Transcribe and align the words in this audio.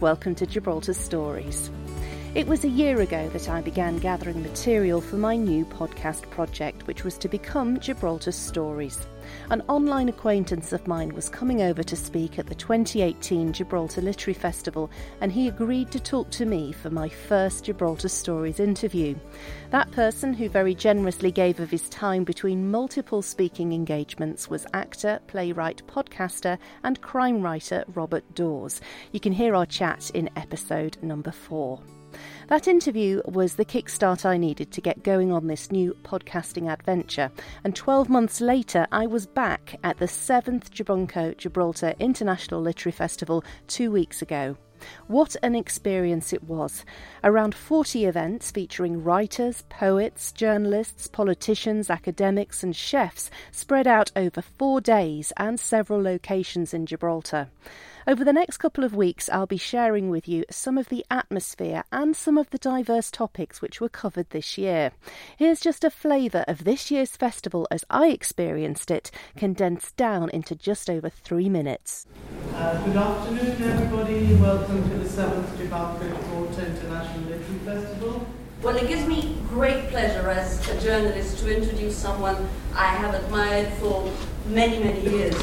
Welcome 0.00 0.34
to 0.36 0.46
Gibraltar 0.46 0.94
Stories. 0.94 1.70
It 2.34 2.46
was 2.46 2.64
a 2.64 2.68
year 2.68 3.02
ago 3.02 3.28
that 3.34 3.50
I 3.50 3.60
began 3.60 3.98
gathering 3.98 4.42
material 4.42 5.02
for 5.02 5.16
my 5.16 5.36
new 5.36 5.66
podcast 5.66 6.22
project, 6.30 6.69
which 6.86 7.04
was 7.04 7.16
to 7.18 7.28
become 7.28 7.78
Gibraltar 7.78 8.32
Stories. 8.32 9.06
An 9.50 9.62
online 9.68 10.08
acquaintance 10.08 10.72
of 10.72 10.86
mine 10.86 11.14
was 11.14 11.28
coming 11.28 11.62
over 11.62 11.82
to 11.82 11.96
speak 11.96 12.38
at 12.38 12.46
the 12.46 12.54
2018 12.54 13.52
Gibraltar 13.52 14.00
Literary 14.00 14.34
Festival, 14.34 14.90
and 15.20 15.30
he 15.30 15.48
agreed 15.48 15.90
to 15.90 16.00
talk 16.00 16.30
to 16.30 16.46
me 16.46 16.72
for 16.72 16.90
my 16.90 17.08
first 17.08 17.64
Gibraltar 17.64 18.08
Stories 18.08 18.60
interview. 18.60 19.14
That 19.70 19.90
person, 19.92 20.34
who 20.34 20.48
very 20.48 20.74
generously 20.74 21.30
gave 21.30 21.60
of 21.60 21.70
his 21.70 21.88
time 21.88 22.24
between 22.24 22.70
multiple 22.70 23.22
speaking 23.22 23.72
engagements, 23.72 24.48
was 24.48 24.66
actor, 24.72 25.20
playwright, 25.26 25.82
podcaster, 25.86 26.58
and 26.82 27.00
crime 27.00 27.42
writer 27.42 27.84
Robert 27.94 28.24
Daws. 28.34 28.80
You 29.12 29.20
can 29.20 29.32
hear 29.32 29.54
our 29.54 29.66
chat 29.66 30.10
in 30.14 30.30
episode 30.36 30.96
number 31.02 31.30
four. 31.30 31.80
That 32.50 32.66
interview 32.66 33.22
was 33.26 33.54
the 33.54 33.64
kickstart 33.64 34.26
I 34.26 34.36
needed 34.36 34.72
to 34.72 34.80
get 34.80 35.04
going 35.04 35.30
on 35.30 35.46
this 35.46 35.70
new 35.70 35.96
podcasting 36.02 36.68
adventure. 36.68 37.30
And 37.62 37.76
12 37.76 38.08
months 38.08 38.40
later, 38.40 38.88
I 38.90 39.06
was 39.06 39.24
back 39.24 39.78
at 39.84 39.98
the 39.98 40.06
7th 40.06 40.72
Gibunco 40.72 41.36
Gibraltar 41.38 41.94
International 42.00 42.60
Literary 42.60 42.92
Festival 42.92 43.44
two 43.68 43.92
weeks 43.92 44.20
ago. 44.20 44.56
What 45.06 45.36
an 45.44 45.54
experience 45.54 46.32
it 46.32 46.42
was. 46.42 46.84
Around 47.22 47.54
40 47.54 48.06
events 48.06 48.50
featuring 48.50 49.04
writers, 49.04 49.62
poets, 49.68 50.32
journalists, 50.32 51.06
politicians, 51.06 51.88
academics, 51.88 52.64
and 52.64 52.74
chefs 52.74 53.30
spread 53.52 53.86
out 53.86 54.10
over 54.16 54.42
four 54.42 54.80
days 54.80 55.32
and 55.36 55.60
several 55.60 56.02
locations 56.02 56.74
in 56.74 56.84
Gibraltar. 56.86 57.48
Over 58.06 58.24
the 58.24 58.32
next 58.32 58.56
couple 58.56 58.82
of 58.82 58.96
weeks, 58.96 59.28
I'll 59.28 59.46
be 59.46 59.58
sharing 59.58 60.08
with 60.08 60.26
you 60.26 60.44
some 60.50 60.78
of 60.78 60.88
the 60.88 61.04
atmosphere 61.10 61.84
and 61.92 62.16
some 62.16 62.38
of 62.38 62.48
the 62.48 62.56
diverse 62.56 63.10
topics 63.10 63.60
which 63.60 63.78
were 63.78 63.90
covered 63.90 64.30
this 64.30 64.56
year. 64.56 64.92
Here's 65.36 65.60
just 65.60 65.84
a 65.84 65.90
flavour 65.90 66.44
of 66.48 66.64
this 66.64 66.90
year's 66.90 67.14
festival 67.14 67.68
as 67.70 67.84
I 67.90 68.08
experienced 68.08 68.90
it, 68.90 69.10
condensed 69.36 69.98
down 69.98 70.30
into 70.30 70.54
just 70.54 70.88
over 70.88 71.10
three 71.10 71.50
minutes. 71.50 72.06
Uh, 72.54 72.82
good 72.86 72.96
afternoon, 72.96 73.62
everybody. 73.70 74.34
Welcome 74.36 74.88
to 74.90 74.96
the 74.96 75.08
7th 75.08 75.58
Gibraltar 75.58 76.06
International 76.06 77.24
Literary 77.24 77.58
Festival. 77.66 78.26
Well, 78.62 78.76
it 78.76 78.88
gives 78.88 79.06
me 79.06 79.36
great 79.48 79.88
pleasure 79.88 80.30
as 80.30 80.66
a 80.70 80.80
journalist 80.80 81.38
to 81.40 81.54
introduce 81.54 81.96
someone 81.96 82.48
I 82.74 82.86
have 82.86 83.14
admired 83.14 83.70
for 83.74 84.10
many, 84.46 84.82
many 84.82 85.02
years 85.02 85.34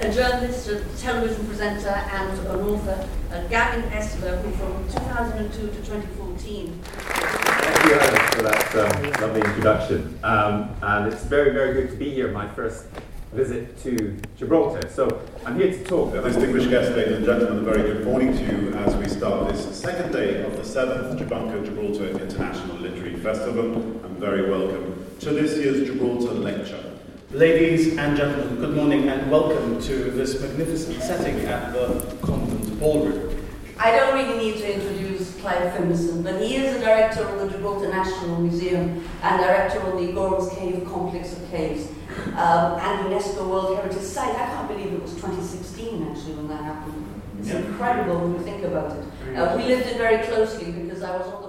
a 0.00 0.12
journalist, 0.12 0.68
a 0.68 0.80
television 0.96 1.44
presenter, 1.46 1.88
and 1.88 2.38
an 2.46 2.60
author, 2.60 3.08
uh, 3.32 3.42
Gavin 3.48 3.82
Esler, 3.90 4.40
who 4.42 4.50
from 4.52 4.88
2002 4.88 5.66
to 5.66 5.74
2014. 5.74 6.80
Thank 6.82 7.84
you, 7.84 7.94
Alice, 7.94 8.34
for 8.34 8.42
that 8.42 8.76
um, 8.76 9.10
lovely 9.20 9.40
introduction. 9.40 10.18
Um, 10.22 10.70
and 10.82 11.12
it's 11.12 11.24
very, 11.24 11.50
very 11.50 11.74
good 11.74 11.90
to 11.90 11.96
be 11.96 12.10
here, 12.10 12.30
my 12.30 12.48
first 12.48 12.86
visit 13.32 13.76
to 13.82 14.16
Gibraltar. 14.36 14.88
So 14.88 15.20
I'm 15.44 15.58
here 15.58 15.72
to 15.72 15.84
talk. 15.84 16.12
Distinguished 16.12 16.70
guests, 16.70 16.94
ladies 16.94 17.16
and 17.16 17.26
gentlemen, 17.26 17.58
a 17.58 17.62
very 17.62 17.82
good 17.82 18.04
morning 18.04 18.32
to 18.32 18.42
you 18.44 18.72
as 18.74 18.94
we 18.94 19.08
start 19.08 19.52
this 19.52 19.78
second 19.78 20.12
day 20.12 20.44
of 20.44 20.56
the 20.56 20.62
7th 20.62 21.18
Gibunco 21.18 21.64
Gibraltar 21.64 22.08
International 22.20 22.76
Literary 22.76 23.16
Festival. 23.16 23.74
And 23.74 24.18
very 24.18 24.48
welcome 24.48 25.04
to 25.20 25.30
this 25.30 25.58
year's 25.58 25.86
Gibraltar 25.88 26.34
Lecture. 26.34 26.87
Ladies 27.32 27.98
and 27.98 28.16
gentlemen, 28.16 28.56
good 28.56 28.74
morning 28.74 29.10
and 29.10 29.30
welcome 29.30 29.82
to 29.82 30.10
this 30.12 30.40
magnificent 30.40 31.02
setting 31.02 31.44
at 31.44 31.74
the 31.74 32.16
Convent 32.22 32.80
Ballroom. 32.80 33.44
I 33.78 33.90
don't 33.90 34.14
really 34.14 34.38
need 34.38 34.56
to 34.62 34.74
introduce 34.74 35.38
Clive 35.38 35.74
Finlayson, 35.74 36.22
but 36.22 36.40
he 36.40 36.56
is 36.56 36.72
the 36.72 36.80
director 36.80 37.24
of 37.24 37.38
the 37.38 37.50
Gibraltar 37.54 37.90
National 37.90 38.40
Museum 38.40 39.04
and 39.22 39.42
director 39.42 39.78
of 39.78 40.00
the 40.00 40.10
Gorham's 40.14 40.50
Cave 40.54 40.82
Complex 40.86 41.34
of 41.34 41.50
Caves 41.50 41.88
um, 42.28 42.80
and 42.80 43.12
UNESCO 43.12 43.46
World 43.46 43.76
Heritage 43.76 44.00
Site. 44.00 44.34
I 44.34 44.46
can't 44.46 44.66
believe 44.66 44.94
it 44.94 45.02
was 45.02 45.12
2016 45.16 46.08
actually 46.08 46.32
when 46.32 46.48
that 46.48 46.64
happened. 46.64 47.22
It's 47.40 47.48
yeah. 47.48 47.58
incredible 47.58 48.20
when 48.20 48.32
you 48.32 48.40
think 48.40 48.64
about 48.64 48.96
it. 48.96 49.36
Uh, 49.36 49.54
we 49.54 49.64
lived 49.64 49.86
it 49.86 49.98
very 49.98 50.24
closely 50.26 50.72
because 50.72 51.02
I 51.02 51.14
was 51.14 51.26
on 51.26 51.42
the 51.42 51.47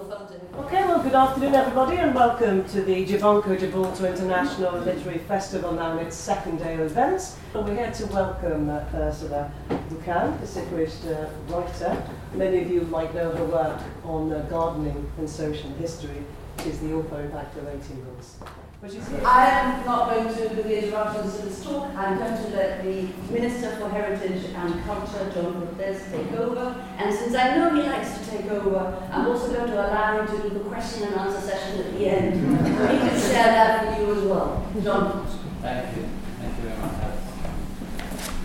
Okay, 0.59 0.83
well, 0.83 1.01
good 1.01 1.15
afternoon, 1.15 1.55
everybody, 1.55 1.95
and 1.95 2.13
welcome 2.13 2.67
to 2.67 2.81
the 2.81 3.05
Gibraltar 3.05 3.55
Gibraltar 3.55 4.07
International 4.07 4.77
Literary 4.77 5.19
Festival 5.19 5.71
now 5.71 5.97
in 5.97 6.05
its 6.05 6.17
second 6.17 6.57
day 6.57 6.73
of 6.73 6.81
events. 6.81 7.37
And 7.53 7.65
we're 7.65 7.75
here 7.75 7.91
to 7.91 8.05
welcome 8.07 8.69
uh, 8.69 8.83
Ursula 8.93 9.49
Buchan, 9.87 10.37
distinguished 10.41 11.05
uh, 11.05 11.29
writer. 11.47 12.03
Many 12.33 12.61
of 12.63 12.69
you 12.69 12.81
might 12.81 13.15
know 13.15 13.31
her 13.31 13.45
work 13.45 13.79
on 14.03 14.33
uh, 14.33 14.41
gardening 14.49 15.09
and 15.17 15.29
social 15.29 15.69
history. 15.75 16.25
She's 16.61 16.79
the 16.79 16.93
author, 16.93 17.21
in 17.21 17.31
fact, 17.31 17.55
of 17.57 17.65
18 17.65 18.03
books. 18.03 18.35
I 18.81 19.49
am 19.49 19.85
not 19.85 20.09
going 20.09 20.33
to 20.33 20.55
do 20.55 20.63
the 20.63 20.85
interruptions 20.85 21.35
to 21.35 21.45
this 21.47 21.61
talk. 21.65 21.93
I'm 21.97 22.17
going 22.17 22.33
to 22.33 22.49
let 22.55 22.81
the 22.81 23.09
Minister 23.29 23.75
for 23.75 23.89
Heritage 23.89 24.45
and 24.55 24.83
Culture, 24.85 25.29
John 25.35 25.67
Cortes, 25.67 26.09
take 26.09 26.31
over. 26.31 26.73
And 26.97 27.13
since 27.13 27.35
I 27.35 27.57
know 27.57 27.75
he 27.75 27.81
likes 27.81 28.17
to 28.17 28.25
take 28.29 28.45
over, 28.49 29.05
I'm 29.11 29.27
also 29.27 29.51
going 29.51 29.69
to 29.69 29.85
allow 29.85 30.21
him 30.21 30.27
to 30.33 30.49
do 30.49 30.59
the 30.59 30.61
question 30.61 31.09
and 31.09 31.15
answer 31.15 31.41
session 31.41 31.81
at 31.81 31.93
the 31.93 32.07
end. 32.07 32.35
he 32.35 32.97
can 32.99 33.19
share 33.19 33.51
that 33.51 33.99
with 33.99 34.07
you 34.07 34.15
as 34.15 34.23
well. 34.23 34.71
John. 34.81 35.27
Thank 35.61 35.97
you. 35.97 36.05
Thank 36.39 36.57
you 36.57 36.63
very 36.69 36.77
much, 36.79 36.93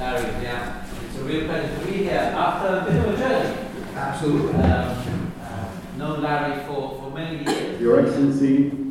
Larry, 0.01 0.43
yeah, 0.43 0.85
it's 1.07 1.17
a 1.17 1.23
real 1.23 1.45
pleasure 1.47 1.79
to 1.79 1.87
be 1.87 1.99
here 1.99 2.35
after 2.35 2.67
a 2.67 2.85
bit 2.85 2.97
of 2.97 3.15
a 3.15 3.17
journey. 3.17 3.69
Absolutely. 3.95 4.55
Um, 4.55 5.33
uh, 5.41 5.69
known 5.97 6.23
Larry 6.23 6.65
for, 6.67 6.99
for 7.01 7.11
many 7.13 7.45
years. 7.45 7.81
Your 7.81 8.05
Excellency, 8.05 8.84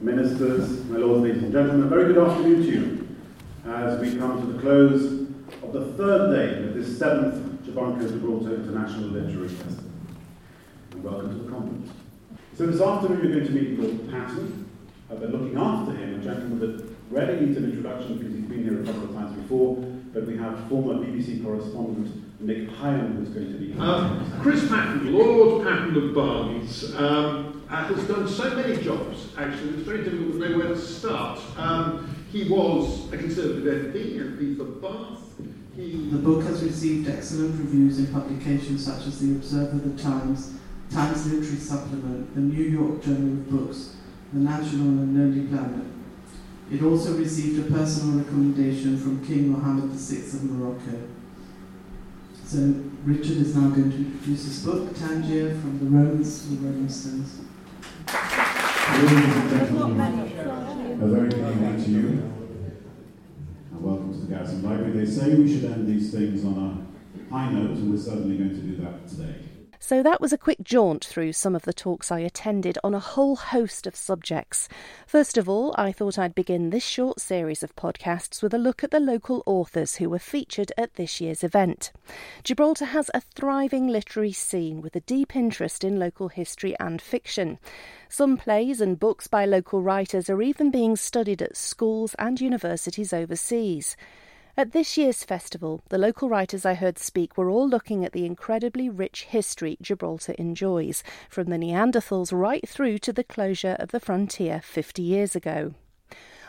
ministers, 0.00 0.84
my 0.84 0.98
lords, 0.98 1.24
ladies 1.24 1.42
and 1.42 1.52
gentlemen, 1.52 1.86
a 1.86 1.88
very 1.88 2.12
good 2.12 2.18
afternoon 2.18 2.62
to 2.62 2.68
you 2.70 3.08
as 3.66 4.00
we 4.00 4.16
come 4.16 4.40
to 4.40 4.52
the 4.52 4.60
close 4.60 5.26
of 5.62 5.72
the 5.72 5.92
third 5.96 6.34
day 6.34 6.68
of 6.68 6.74
this 6.74 6.96
seventh 6.98 7.64
Gibunco 7.64 8.08
Gibraltar 8.08 8.54
International 8.54 9.08
Literary 9.08 9.48
Festival. 9.48 9.90
And 10.92 11.02
welcome 11.02 11.36
to 11.36 11.44
the 11.44 11.50
conference. 11.50 11.90
So 12.56 12.66
this 12.66 12.80
afternoon 12.80 13.24
you're 13.24 13.40
going 13.40 13.46
to 13.46 13.52
meet 13.52 13.80
Lord 13.80 14.10
Patten. 14.10 14.70
Uh, 15.10 15.16
they're 15.16 15.28
looking 15.28 15.58
after 15.58 15.92
him, 15.92 16.20
a 16.20 16.22
gentleman 16.22 16.60
that 16.60 16.88
rarely 17.10 17.46
needs 17.46 17.58
an 17.58 17.64
introduction 17.64 18.18
because 18.18 18.34
he's 18.34 18.44
been 18.44 18.62
here 18.62 18.80
a 18.80 18.84
couple 18.84 19.02
of 19.04 19.14
times 19.14 19.36
before, 19.40 19.76
but 20.12 20.26
we 20.26 20.36
have 20.36 20.68
former 20.68 20.94
BBC 20.94 21.42
correspondent 21.42 22.27
Nick 22.40 22.68
Higham 22.70 23.16
who's 23.16 23.28
going 23.30 23.52
to 23.52 23.58
be 23.58 23.72
here. 23.72 23.82
Um, 23.82 24.32
Chris 24.40 24.68
Patten, 24.68 25.12
Lord 25.12 25.66
Patten 25.66 25.96
of 25.96 26.14
Barnes. 26.14 26.94
Um, 26.94 27.58
has 27.68 28.08
done 28.08 28.26
so 28.28 28.54
many 28.54 28.82
jobs, 28.82 29.28
actually, 29.36 29.70
it's 29.70 29.82
very 29.82 30.04
difficult 30.04 30.32
to 30.32 30.38
know 30.38 30.58
where 30.58 30.68
to 30.68 30.78
start. 30.78 31.40
Um, 31.56 32.16
he 32.32 32.48
was 32.48 33.12
a 33.12 33.18
Conservative 33.18 33.92
MP, 33.92 34.18
MP 34.18 34.56
for 34.56 34.64
Bath. 34.64 35.20
He... 35.76 36.08
The 36.10 36.18
book 36.18 36.44
has 36.44 36.62
received 36.62 37.08
excellent 37.08 37.58
reviews 37.58 37.98
in 37.98 38.06
publications 38.06 38.84
such 38.84 39.06
as 39.06 39.20
The 39.20 39.32
Observer, 39.32 39.76
The 39.76 40.02
Times, 40.02 40.58
Times 40.90 41.26
Literary 41.26 41.56
Supplement, 41.56 42.34
the 42.34 42.40
New 42.40 42.64
York 42.64 43.02
Journal 43.02 43.32
of 43.34 43.50
Books, 43.50 43.96
the 44.32 44.40
National 44.40 44.86
and 44.86 45.16
Lonely 45.16 45.46
Planet. 45.46 45.86
It 46.70 46.82
also 46.82 47.16
received 47.16 47.66
a 47.66 47.72
personal 47.72 48.18
recommendation 48.18 48.98
from 48.98 49.24
King 49.26 49.50
Mohammed 49.52 49.90
VI 49.90 50.36
of 50.36 50.44
Morocco. 50.44 51.08
So 52.48 52.56
Richard 53.04 53.36
is 53.36 53.54
now 53.54 53.68
going 53.68 53.90
to 53.90 53.96
introduce 53.98 54.44
his 54.46 54.64
book, 54.64 54.96
Tangier, 54.96 55.50
from 55.60 55.78
the 55.80 55.84
Romans 55.84 56.44
to 56.44 56.48
the 56.54 56.66
Rolling 56.66 56.88
Stones. 56.88 57.40
A 58.06 58.12
very 61.06 61.28
good 61.28 61.40
evening 61.40 61.84
to 61.84 61.90
you, 61.90 62.08
and 63.70 63.82
welcome 63.82 64.14
to 64.14 64.20
the 64.20 64.34
Garrison 64.34 64.62
Library. 64.62 64.92
They 64.92 65.04
say 65.04 65.34
we 65.34 65.46
should 65.52 65.70
end 65.70 65.86
these 65.86 66.10
things 66.10 66.42
on 66.42 66.56
a 66.56 67.30
high 67.30 67.52
note, 67.52 67.72
and 67.72 67.90
we're 67.90 67.98
certainly 67.98 68.38
going 68.38 68.54
to 68.54 68.62
do 68.62 68.76
that 68.82 69.06
today. 69.06 69.47
So 69.80 70.02
that 70.02 70.20
was 70.20 70.32
a 70.32 70.38
quick 70.38 70.58
jaunt 70.62 71.04
through 71.04 71.32
some 71.34 71.54
of 71.54 71.62
the 71.62 71.72
talks 71.72 72.10
I 72.10 72.18
attended 72.18 72.78
on 72.82 72.94
a 72.94 73.00
whole 73.00 73.36
host 73.36 73.86
of 73.86 73.94
subjects. 73.94 74.68
First 75.06 75.38
of 75.38 75.48
all, 75.48 75.72
I 75.78 75.92
thought 75.92 76.18
I'd 76.18 76.34
begin 76.34 76.70
this 76.70 76.84
short 76.84 77.20
series 77.20 77.62
of 77.62 77.76
podcasts 77.76 78.42
with 78.42 78.52
a 78.52 78.58
look 78.58 78.82
at 78.82 78.90
the 78.90 78.98
local 78.98 79.42
authors 79.46 79.96
who 79.96 80.10
were 80.10 80.18
featured 80.18 80.72
at 80.76 80.94
this 80.94 81.20
year's 81.20 81.44
event. 81.44 81.92
Gibraltar 82.42 82.86
has 82.86 83.08
a 83.14 83.20
thriving 83.20 83.86
literary 83.86 84.32
scene 84.32 84.82
with 84.82 84.96
a 84.96 85.00
deep 85.00 85.36
interest 85.36 85.84
in 85.84 85.98
local 85.98 86.28
history 86.28 86.74
and 86.80 87.00
fiction. 87.00 87.58
Some 88.08 88.36
plays 88.36 88.80
and 88.80 88.98
books 88.98 89.28
by 89.28 89.44
local 89.44 89.80
writers 89.80 90.28
are 90.28 90.42
even 90.42 90.70
being 90.72 90.96
studied 90.96 91.40
at 91.40 91.56
schools 91.56 92.16
and 92.18 92.40
universities 92.40 93.12
overseas. 93.12 93.96
At 94.58 94.72
this 94.72 94.98
year's 94.98 95.22
festival, 95.22 95.84
the 95.88 95.98
local 95.98 96.28
writers 96.28 96.66
I 96.66 96.74
heard 96.74 96.98
speak 96.98 97.38
were 97.38 97.48
all 97.48 97.68
looking 97.68 98.04
at 98.04 98.10
the 98.10 98.26
incredibly 98.26 98.88
rich 98.88 99.22
history 99.26 99.78
Gibraltar 99.80 100.32
enjoys, 100.32 101.04
from 101.30 101.46
the 101.46 101.58
Neanderthals 101.58 102.32
right 102.32 102.68
through 102.68 102.98
to 102.98 103.12
the 103.12 103.22
closure 103.22 103.76
of 103.78 103.92
the 103.92 104.00
frontier 104.00 104.60
50 104.60 105.00
years 105.00 105.36
ago. 105.36 105.74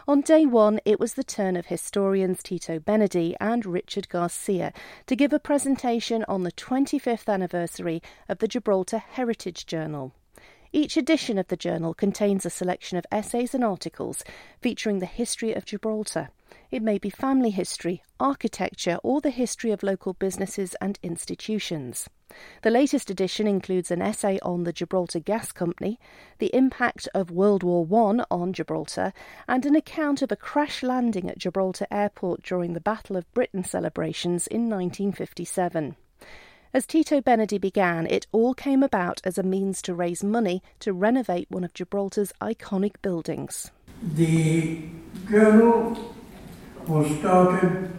On 0.07 0.21
day 0.21 0.47
one, 0.47 0.79
it 0.85 0.99
was 0.99 1.13
the 1.13 1.23
turn 1.23 1.55
of 1.55 1.67
historians 1.67 2.41
Tito 2.41 2.79
Benady 2.79 3.35
and 3.39 3.63
Richard 3.63 4.09
Garcia 4.09 4.73
to 5.05 5.15
give 5.15 5.31
a 5.31 5.37
presentation 5.37 6.25
on 6.27 6.41
the 6.41 6.51
25th 6.51 7.31
anniversary 7.31 8.01
of 8.27 8.39
the 8.39 8.47
Gibraltar 8.47 8.97
Heritage 8.97 9.67
Journal. 9.67 10.15
Each 10.71 10.97
edition 10.97 11.39
of 11.39 11.47
the 11.47 11.57
journal 11.57 11.95
contains 11.95 12.45
a 12.45 12.51
selection 12.51 12.99
of 12.99 13.05
essays 13.11 13.55
and 13.55 13.63
articles 13.63 14.23
featuring 14.61 14.99
the 14.99 15.07
history 15.07 15.53
of 15.53 15.65
Gibraltar. 15.65 16.29
It 16.69 16.83
may 16.83 16.99
be 16.99 17.09
family 17.09 17.49
history, 17.49 18.03
architecture, 18.19 18.99
or 19.01 19.19
the 19.19 19.31
history 19.31 19.71
of 19.71 19.81
local 19.81 20.13
businesses 20.13 20.75
and 20.79 20.99
institutions. 21.01 22.07
The 22.61 22.69
latest 22.69 23.09
edition 23.09 23.47
includes 23.47 23.89
an 23.89 24.03
essay 24.03 24.37
on 24.43 24.63
the 24.63 24.71
Gibraltar 24.71 25.19
Gas 25.19 25.51
Company, 25.51 25.99
the 26.37 26.53
impact 26.53 27.09
of 27.15 27.31
World 27.31 27.63
War 27.63 27.87
I 27.91 28.23
on 28.29 28.53
Gibraltar, 28.53 29.11
and 29.47 29.65
an 29.65 29.75
account 29.75 30.21
of 30.21 30.31
a 30.31 30.35
crash 30.35 30.83
landing 30.83 31.27
at 31.27 31.39
Gibraltar 31.39 31.87
Airport 31.89 32.43
during 32.43 32.73
the 32.73 32.79
Battle 32.79 33.17
of 33.17 33.31
Britain 33.33 33.63
celebrations 33.63 34.45
in 34.45 34.69
1957. 34.69 35.95
As 36.71 36.85
Tito 36.85 37.19
Benady 37.19 37.59
began, 37.59 38.05
it 38.05 38.27
all 38.31 38.53
came 38.53 38.83
about 38.83 39.21
as 39.23 39.39
a 39.39 39.43
means 39.43 39.81
to 39.81 39.95
raise 39.95 40.23
money 40.23 40.61
to 40.81 40.93
renovate 40.93 41.49
one 41.49 41.63
of 41.63 41.73
Gibraltar's 41.73 42.31
iconic 42.41 43.01
buildings. 43.01 43.71
The 44.03 44.83
journal 45.27 46.13
was 46.85 47.09
started 47.17 47.91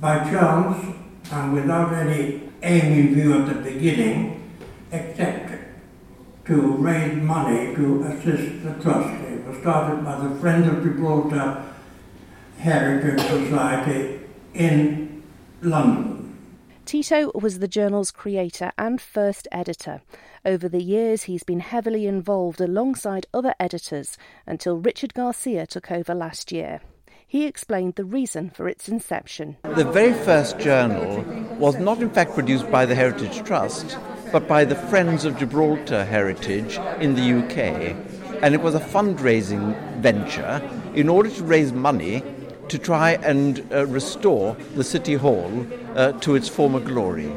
by 0.00 0.20
chance 0.30 0.96
and 1.30 1.52
without 1.52 1.92
any 1.92 2.48
aim 2.62 2.92
in 2.92 3.14
view 3.14 3.42
at 3.42 3.46
the 3.46 3.72
beginning, 3.72 4.52
except 4.90 5.52
to 6.46 6.76
raise 6.78 7.14
money 7.22 7.74
to 7.74 8.04
assist 8.04 8.64
the 8.64 8.72
trust. 8.82 9.22
It 9.24 9.46
was 9.46 9.58
started 9.58 10.02
by 10.02 10.26
the 10.26 10.34
Friends 10.36 10.66
of 10.66 10.82
Gibraltar 10.82 11.62
Heritage 12.56 13.20
Society 13.20 14.20
in 14.54 15.22
London. 15.60 16.17
Tito 16.88 17.30
was 17.34 17.58
the 17.58 17.68
journal's 17.68 18.10
creator 18.10 18.72
and 18.78 18.98
first 18.98 19.46
editor. 19.52 20.00
Over 20.46 20.70
the 20.70 20.82
years, 20.82 21.24
he's 21.24 21.42
been 21.42 21.60
heavily 21.60 22.06
involved 22.06 22.62
alongside 22.62 23.26
other 23.34 23.54
editors 23.60 24.16
until 24.46 24.78
Richard 24.78 25.12
Garcia 25.12 25.66
took 25.66 25.90
over 25.90 26.14
last 26.14 26.50
year 26.50 26.80
he 27.30 27.44
explained 27.44 27.94
the 27.96 28.06
reason 28.06 28.48
for 28.48 28.66
its 28.68 28.88
inception. 28.88 29.58
The 29.62 29.84
very 29.84 30.14
first 30.14 30.58
journal 30.58 31.22
was 31.58 31.76
not, 31.76 32.00
in 32.00 32.08
fact, 32.08 32.32
produced 32.32 32.70
by 32.70 32.86
the 32.86 32.94
Heritage 32.94 33.46
Trust, 33.46 33.98
but 34.32 34.48
by 34.48 34.64
the 34.64 34.74
Friends 34.74 35.26
of 35.26 35.36
Gibraltar 35.36 36.06
Heritage 36.06 36.78
in 37.00 37.14
the 37.14 37.44
UK. 37.44 37.94
And 38.42 38.54
it 38.54 38.62
was 38.62 38.74
a 38.74 38.80
fundraising 38.80 39.76
venture 40.00 40.62
in 40.94 41.10
order 41.10 41.28
to 41.28 41.44
raise 41.44 41.70
money 41.70 42.22
to 42.68 42.78
try 42.78 43.12
and 43.22 43.66
uh, 43.72 43.86
restore 43.86 44.56
the 44.74 44.84
City 44.84 45.14
Hall 45.14 45.66
uh, 45.94 46.12
to 46.12 46.34
its 46.34 46.48
former 46.48 46.80
glory. 46.80 47.32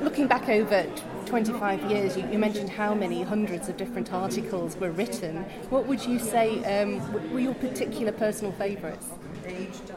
Looking 0.00 0.26
back 0.26 0.48
over 0.48 0.86
25 1.26 1.90
years, 1.90 2.16
you, 2.16 2.26
you, 2.30 2.38
mentioned 2.38 2.70
how 2.70 2.94
many 2.94 3.22
hundreds 3.22 3.68
of 3.68 3.76
different 3.76 4.12
articles 4.12 4.76
were 4.76 4.92
written. 4.92 5.44
What 5.70 5.86
would 5.86 6.04
you 6.04 6.18
say 6.18 6.62
um, 6.64 7.32
were 7.32 7.40
your 7.40 7.54
particular 7.54 8.12
personal 8.12 8.52
favourites? 8.52 9.06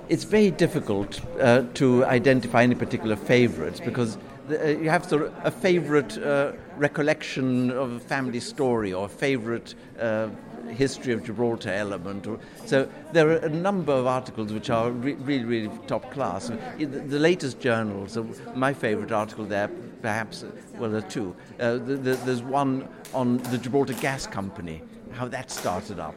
It's 0.10 0.24
very 0.24 0.52
difficult 0.52 1.22
uh, 1.40 1.64
to 1.76 2.06
identify 2.06 2.64
any 2.64 2.76
particular 2.76 3.16
favourites 3.16 3.80
because 3.80 4.18
uh, 4.50 4.66
you 4.66 4.90
have 4.90 5.06
sort 5.06 5.24
of 5.24 5.34
a 5.44 5.52
favourite 5.52 6.18
uh, 6.18 6.54
recollection 6.78 7.72
of 7.72 7.92
a 7.94 8.00
family 8.00 8.40
story 8.40 8.94
or 8.94 9.06
a 9.06 9.10
favourite 9.10 9.76
uh, 10.00 10.30
history 10.69 11.13
of 11.13 11.24
Gibraltar 11.24 11.69
element. 11.69 12.27
So 12.66 12.89
there 13.12 13.30
are 13.30 13.38
a 13.38 13.50
number 13.50 13.94
of 13.94 14.06
articles 14.07 14.54
which 14.54 14.69
are 14.69 14.92
re- 14.92 15.13
really, 15.13 15.45
really 15.45 15.71
top 15.88 16.12
class. 16.12 16.51
The, 16.77 17.19
latest 17.19 17.60
journals, 17.60 18.18
my 18.56 18.74
favourite 18.74 19.12
article 19.12 19.45
there, 19.45 19.69
perhaps, 20.01 20.45
well, 20.77 20.89
there 20.89 21.00
are 21.00 21.10
two. 21.10 21.36
Uh, 21.60 21.74
the, 21.74 21.95
the, 21.95 22.13
there's 22.25 22.42
one 22.42 22.88
on 23.13 23.38
the 23.38 23.57
Gibraltar 23.57 23.94
Gas 23.94 24.27
Company, 24.27 24.81
how 25.12 25.27
that 25.27 25.51
started 25.51 26.00
up 26.00 26.16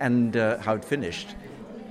and 0.00 0.36
uh, 0.36 0.58
how 0.58 0.74
it 0.74 0.84
finished. 0.84 1.34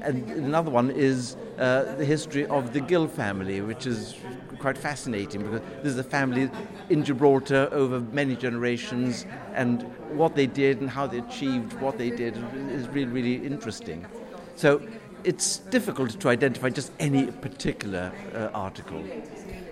And 0.02 0.30
another 0.30 0.72
one 0.72 0.92
is 0.92 1.36
uh, 1.58 1.84
the 1.96 2.06
history 2.06 2.46
of 2.48 2.74
the 2.74 2.80
Gill 2.80 3.08
family, 3.08 3.62
which 3.62 3.86
is 3.86 4.16
quite 4.60 4.78
fascinating 4.78 5.42
because 5.44 5.62
this 5.84 5.94
is 5.94 6.00
a 6.00 6.04
family 6.04 6.50
in 6.90 7.04
Gibraltar 7.04 7.70
over 7.72 8.00
many 8.00 8.36
generations, 8.36 9.26
and 9.56 9.82
what 10.14 10.36
they 10.36 10.48
did 10.48 10.80
and 10.82 10.90
how 10.90 11.08
they 11.08 11.18
achieved 11.18 11.74
what 11.82 11.98
they 11.98 12.10
did 12.10 12.36
is 12.72 12.88
really, 12.90 13.12
really 13.12 13.46
interesting. 13.46 14.06
So 14.56 14.82
it's 15.24 15.58
difficult 15.58 16.20
to 16.20 16.30
identify 16.30 16.70
just 16.70 16.92
any 17.00 17.28
particular 17.28 18.12
uh, 18.34 18.50
article. 18.54 19.04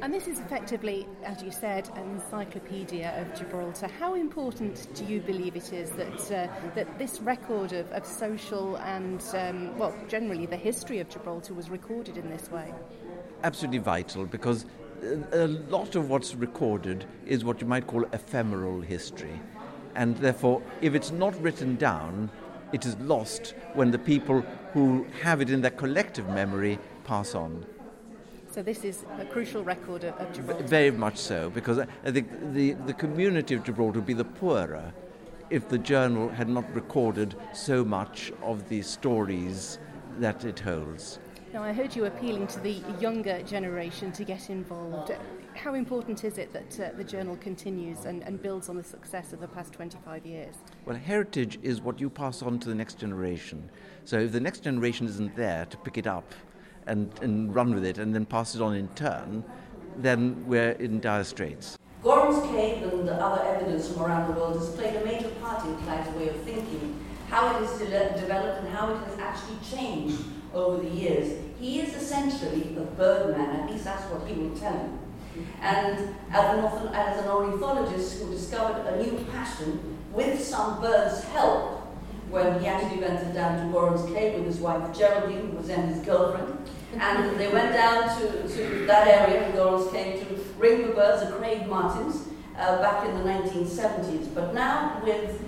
And 0.02 0.14
this 0.14 0.28
is 0.28 0.40
effectively, 0.40 1.08
as 1.24 1.42
you 1.42 1.52
said, 1.52 1.90
an 1.96 2.10
encyclopedia 2.12 3.20
of 3.20 3.38
Gibraltar. 3.38 3.88
How 3.88 4.14
important 4.16 4.94
do 4.94 5.06
you 5.06 5.20
believe 5.22 5.56
it 5.56 5.74
is 5.74 5.90
that 5.92 6.32
uh, 6.32 6.54
that 6.76 7.00
this 7.00 7.22
record 7.22 7.74
of, 7.74 7.92
of 7.92 8.06
social 8.06 8.78
and, 8.78 9.24
um, 9.34 9.78
well, 9.78 9.96
generally 10.08 10.46
the 10.46 10.58
history 10.58 11.00
of 11.00 11.10
Gibraltar 11.10 11.54
was 11.54 11.70
recorded 11.70 12.18
in 12.18 12.30
this 12.30 12.52
way? 12.52 12.74
Absolutely 13.44 13.80
vital 13.80 14.26
because 14.26 14.66
a 15.32 15.48
lot 15.48 15.96
of 15.96 16.10
what's 16.10 16.36
recorded 16.36 17.06
is 17.26 17.44
what 17.44 17.62
you 17.62 17.68
might 17.68 17.88
call 17.88 18.04
ephemeral 18.14 18.82
history. 18.82 19.40
And 19.96 20.18
therefore, 20.18 20.62
if 20.82 20.94
it's 20.94 21.12
not 21.12 21.40
written 21.42 21.78
down, 21.78 22.30
it 22.74 22.86
is 22.86 22.98
lost 22.98 23.56
when 23.74 23.92
the 23.92 24.00
people 24.00 24.42
who 24.74 25.06
have 25.22 25.42
it 25.42 25.50
in 25.50 25.62
their 25.62 25.72
collective 25.72 26.28
memory 26.30 26.80
pass 27.04 27.36
on. 27.36 27.66
So 28.52 28.64
this 28.64 28.86
is 28.86 29.06
a 29.20 29.26
crucial 29.26 29.64
record 29.64 30.06
of, 30.06 30.34
Gibraltar. 30.34 30.64
Very 30.64 30.92
much 30.92 31.18
so, 31.18 31.50
because 31.50 31.78
uh, 31.78 31.86
I 32.06 32.12
think 32.12 32.30
the, 32.54 32.72
the 32.86 32.94
community 32.94 33.54
of 33.54 33.64
Gibraltar 33.64 34.00
would 34.00 34.06
be 34.06 34.14
the 34.14 34.24
poorer 34.24 34.94
if 35.50 35.68
the 35.68 35.78
journal 35.78 36.30
had 36.30 36.48
not 36.48 36.74
recorded 36.74 37.36
so 37.54 37.84
much 37.84 38.32
of 38.42 38.68
the 38.70 38.82
stories 38.82 39.78
that 40.20 40.46
it 40.46 40.60
holds. 40.60 41.20
Now, 41.54 41.64
I 41.64 41.74
heard 41.74 41.96
you 41.96 42.06
appealing 42.06 42.48
to 42.48 42.60
the 42.62 42.82
younger 43.00 43.42
generation 43.44 44.12
to 44.14 44.24
get 44.24 44.50
involved. 44.50 45.12
How 45.56 45.74
important 45.74 46.24
is 46.24 46.38
it 46.38 46.54
that 46.54 46.80
uh, 46.80 46.98
the 46.98 47.04
journal 47.04 47.38
continues 47.38 48.06
and, 48.06 48.22
and 48.24 48.42
builds 48.42 48.70
on 48.70 48.76
the 48.76 48.84
success 48.84 49.34
of 49.34 49.40
the 49.40 49.48
past 49.48 49.74
25 49.74 50.26
years? 50.26 50.56
Well, 50.86 50.98
heritage 50.98 51.58
is 51.64 51.82
what 51.82 52.00
you 52.00 52.10
pass 52.10 52.42
on 52.42 52.60
to 52.60 52.70
the 52.70 52.76
next 52.76 53.00
generation. 53.00 53.70
So 54.04 54.20
if 54.20 54.32
the 54.32 54.40
next 54.40 54.60
generation 54.60 55.08
isn't 55.08 55.36
there 55.36 55.66
to 55.66 55.78
pick 55.78 55.98
it 55.98 56.08
up, 56.08 56.34
and, 56.88 57.12
and 57.22 57.54
run 57.54 57.74
with 57.74 57.86
it 57.86 57.98
and 57.98 58.14
then 58.14 58.26
pass 58.26 58.56
it 58.56 58.62
on 58.62 58.76
in 58.76 58.88
turn, 58.90 59.44
then 59.98 60.46
we're 60.46 60.72
in 60.72 61.00
dire 61.00 61.24
straits. 61.24 61.78
Gorham's 62.04 62.46
Cave 62.52 62.84
and 62.84 63.10
other 63.10 63.42
evidence 63.44 63.90
from 63.90 64.04
around 64.04 64.32
the 64.32 64.40
world 64.40 64.58
has 64.58 64.70
played 64.70 64.96
a 64.96 65.06
major 65.06 65.30
part 65.42 65.66
in 65.66 65.76
Clive's 65.78 66.16
way 66.16 66.30
of 66.30 66.36
thinking, 66.42 67.04
how 67.30 67.56
it 67.56 67.66
has 67.66 67.80
de- 67.80 68.20
developed 68.20 68.64
and 68.64 68.70
how 68.70 68.94
it 68.94 68.98
has 69.08 69.18
actually 69.18 69.58
changed 69.68 70.22
over 70.54 70.84
the 70.84 70.90
years. 70.90 71.42
He 71.60 71.80
is 71.80 71.96
essentially 71.96 72.76
a 72.78 72.82
birdman, 72.82 73.62
at 73.62 73.72
least 73.72 73.86
that's 73.86 74.04
what 74.12 74.28
he 74.28 74.40
will 74.40 74.56
tell 74.56 74.74
you. 74.74 75.05
And 75.62 76.16
as 76.32 76.58
an, 76.58 76.88
as 76.94 77.24
an 77.24 77.30
ornithologist 77.30 78.22
who 78.22 78.32
discovered 78.32 78.86
a 78.88 79.04
new 79.04 79.26
passion 79.32 79.98
with 80.12 80.44
some 80.44 80.82
birds' 80.82 81.24
help 81.26 81.82
when 82.30 82.60
he 82.60 82.68
actually 82.68 83.00
went 83.00 83.34
down 83.34 83.66
to 83.66 83.72
Gorham's 83.72 84.06
Cave 84.14 84.36
with 84.36 84.46
his 84.46 84.60
wife 84.60 84.98
Geraldine, 84.98 85.52
who 85.52 85.58
was 85.58 85.68
then 85.68 85.88
his 85.88 86.04
girlfriend, 86.06 86.58
and 87.00 87.40
they 87.40 87.52
went 87.52 87.74
down 87.74 88.20
to, 88.20 88.48
to 88.48 88.86
that 88.86 89.08
area, 89.08 89.52
the 89.52 89.58
girls 89.58 89.92
came 89.92 90.20
to 90.20 90.46
ring 90.58 90.88
the 90.88 90.94
birds, 90.94 91.30
the 91.30 91.36
crag 91.36 91.68
martins, 91.68 92.28
uh, 92.58 92.82
back 92.82 93.08
in 93.08 93.18
the 93.18 93.24
1970s. 93.24 94.34
But 94.34 94.54
now, 94.54 95.02
with 95.04 95.42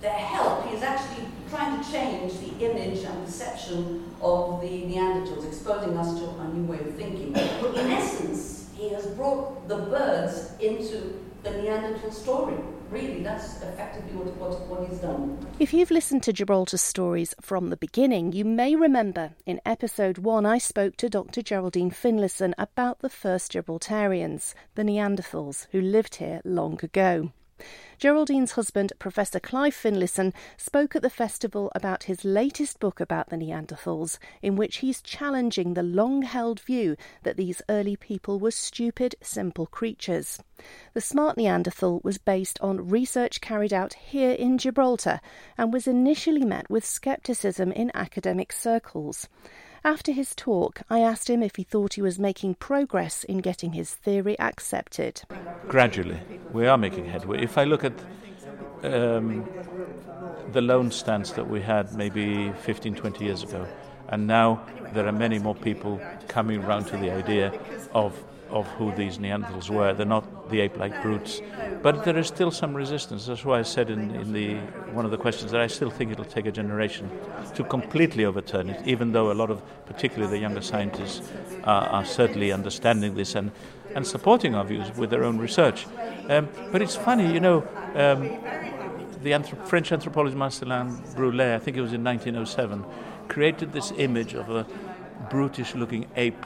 their 0.00 0.12
help, 0.12 0.66
he's 0.68 0.82
actually 0.82 1.26
trying 1.50 1.82
to 1.82 1.92
change 1.92 2.32
the 2.40 2.64
image 2.64 3.04
and 3.04 3.24
perception 3.24 4.12
of 4.20 4.60
the 4.60 4.82
Neanderthals, 4.82 5.46
exposing 5.46 5.96
us 5.96 6.18
to 6.18 6.28
a 6.28 6.48
new 6.48 6.64
way 6.64 6.78
of 6.78 6.94
thinking. 6.94 7.32
But 7.32 7.76
in 7.76 7.90
essence, 7.90 8.55
he 8.76 8.90
has 8.90 9.06
brought 9.08 9.68
the 9.68 9.76
birds 9.76 10.52
into 10.60 11.20
the 11.42 11.50
Neanderthal 11.50 12.10
story 12.10 12.56
really, 12.90 13.22
that's 13.22 13.62
effectively 13.62 14.12
what, 14.14 14.36
what, 14.36 14.60
what 14.68 14.88
he's 14.88 14.98
done. 14.98 15.38
If 15.58 15.72
you've 15.72 15.90
listened 15.90 16.22
to 16.24 16.32
Gibraltar 16.32 16.78
stories 16.78 17.34
from 17.40 17.70
the 17.70 17.76
beginning, 17.76 18.32
you 18.32 18.44
may 18.44 18.74
remember 18.74 19.32
in 19.44 19.60
episode 19.64 20.18
one 20.18 20.46
I 20.46 20.58
spoke 20.58 20.96
to 20.98 21.08
Dr. 21.08 21.42
Geraldine 21.42 21.90
Finlayson 21.90 22.54
about 22.58 23.00
the 23.00 23.08
first 23.08 23.52
Gibraltarians, 23.52 24.54
the 24.74 24.82
Neanderthals, 24.82 25.66
who 25.72 25.80
lived 25.80 26.16
here 26.16 26.40
long 26.44 26.78
ago. 26.82 27.32
Geraldine's 27.98 28.52
husband, 28.52 28.92
Professor 28.98 29.40
Clive 29.40 29.74
Finlayson, 29.74 30.34
spoke 30.58 30.94
at 30.94 31.00
the 31.02 31.08
festival 31.08 31.72
about 31.74 32.02
his 32.02 32.24
latest 32.24 32.78
book 32.78 33.00
about 33.00 33.30
the 33.30 33.36
Neanderthals, 33.36 34.18
in 34.42 34.56
which 34.56 34.78
he's 34.78 35.00
challenging 35.00 35.72
the 35.72 35.82
long 35.82 36.22
held 36.22 36.60
view 36.60 36.96
that 37.22 37.38
these 37.38 37.62
early 37.70 37.96
people 37.96 38.38
were 38.38 38.50
stupid, 38.50 39.14
simple 39.22 39.66
creatures. 39.66 40.38
The 40.92 41.00
Smart 41.00 41.38
Neanderthal 41.38 42.00
was 42.04 42.18
based 42.18 42.58
on 42.60 42.90
research 42.90 43.40
carried 43.40 43.72
out 43.72 43.94
here 43.94 44.32
in 44.32 44.58
Gibraltar 44.58 45.20
and 45.56 45.72
was 45.72 45.86
initially 45.86 46.44
met 46.44 46.68
with 46.68 46.84
scepticism 46.84 47.72
in 47.72 47.90
academic 47.94 48.52
circles. 48.52 49.28
After 49.86 50.10
his 50.10 50.34
talk, 50.34 50.82
I 50.90 50.98
asked 50.98 51.30
him 51.30 51.44
if 51.44 51.54
he 51.54 51.62
thought 51.62 51.94
he 51.94 52.02
was 52.02 52.18
making 52.18 52.56
progress 52.56 53.22
in 53.22 53.38
getting 53.38 53.74
his 53.74 53.94
theory 53.94 54.36
accepted. 54.40 55.22
Gradually, 55.68 56.18
we 56.52 56.66
are 56.66 56.76
making 56.76 57.04
headway. 57.04 57.40
If 57.40 57.56
I 57.56 57.62
look 57.62 57.84
at 57.84 57.92
um, 58.82 59.48
the 60.50 60.60
lone 60.60 60.90
stance 60.90 61.30
that 61.32 61.48
we 61.48 61.60
had 61.60 61.94
maybe 61.94 62.50
15, 62.62 62.96
20 62.96 63.24
years 63.24 63.44
ago, 63.44 63.64
and 64.08 64.26
now 64.26 64.66
there 64.92 65.06
are 65.06 65.12
many 65.12 65.38
more 65.38 65.54
people 65.54 66.00
coming 66.26 66.64
around 66.64 66.86
to 66.86 66.96
the 66.96 67.12
idea 67.12 67.56
of 67.94 68.20
of 68.50 68.66
who 68.72 68.94
these 68.94 69.18
Neanderthals 69.18 69.70
were. 69.70 69.92
They're 69.92 70.06
not 70.06 70.50
the 70.50 70.60
ape-like 70.60 71.02
brutes, 71.02 71.40
but 71.82 72.04
there 72.04 72.16
is 72.16 72.28
still 72.28 72.50
some 72.50 72.74
resistance. 72.74 73.26
That's 73.26 73.44
why 73.44 73.58
I 73.58 73.62
said 73.62 73.90
in, 73.90 74.14
in 74.14 74.32
the 74.32 74.56
one 74.92 75.04
of 75.04 75.10
the 75.10 75.18
questions 75.18 75.50
that 75.52 75.60
I 75.60 75.66
still 75.66 75.90
think 75.90 76.12
it'll 76.12 76.24
take 76.24 76.46
a 76.46 76.52
generation 76.52 77.10
to 77.54 77.64
completely 77.64 78.24
overturn 78.24 78.70
it. 78.70 78.86
Even 78.86 79.12
though 79.12 79.32
a 79.32 79.34
lot 79.34 79.50
of, 79.50 79.62
particularly 79.86 80.30
the 80.30 80.38
younger 80.38 80.62
scientists, 80.62 81.28
are, 81.64 81.88
are 81.88 82.04
certainly 82.04 82.52
understanding 82.52 83.14
this 83.14 83.34
and 83.34 83.50
and 83.94 84.06
supporting 84.06 84.54
our 84.54 84.64
views 84.64 84.94
with 84.96 85.08
their 85.08 85.24
own 85.24 85.38
research. 85.38 85.86
Um, 86.28 86.48
but 86.70 86.82
it's 86.82 86.96
funny, 86.96 87.32
you 87.32 87.40
know. 87.40 87.66
Um, 87.94 88.28
the 89.22 89.32
anthrop- 89.32 89.66
French 89.66 89.90
anthropologist 89.90 90.36
Marcellin 90.36 91.02
Boule, 91.16 91.40
I 91.40 91.58
think 91.58 91.76
it 91.76 91.80
was 91.80 91.94
in 91.94 92.04
1907, 92.04 92.84
created 93.28 93.72
this 93.72 93.92
image 93.96 94.34
of 94.34 94.50
a 94.50 94.66
brutish-looking 95.30 96.06
ape 96.14 96.44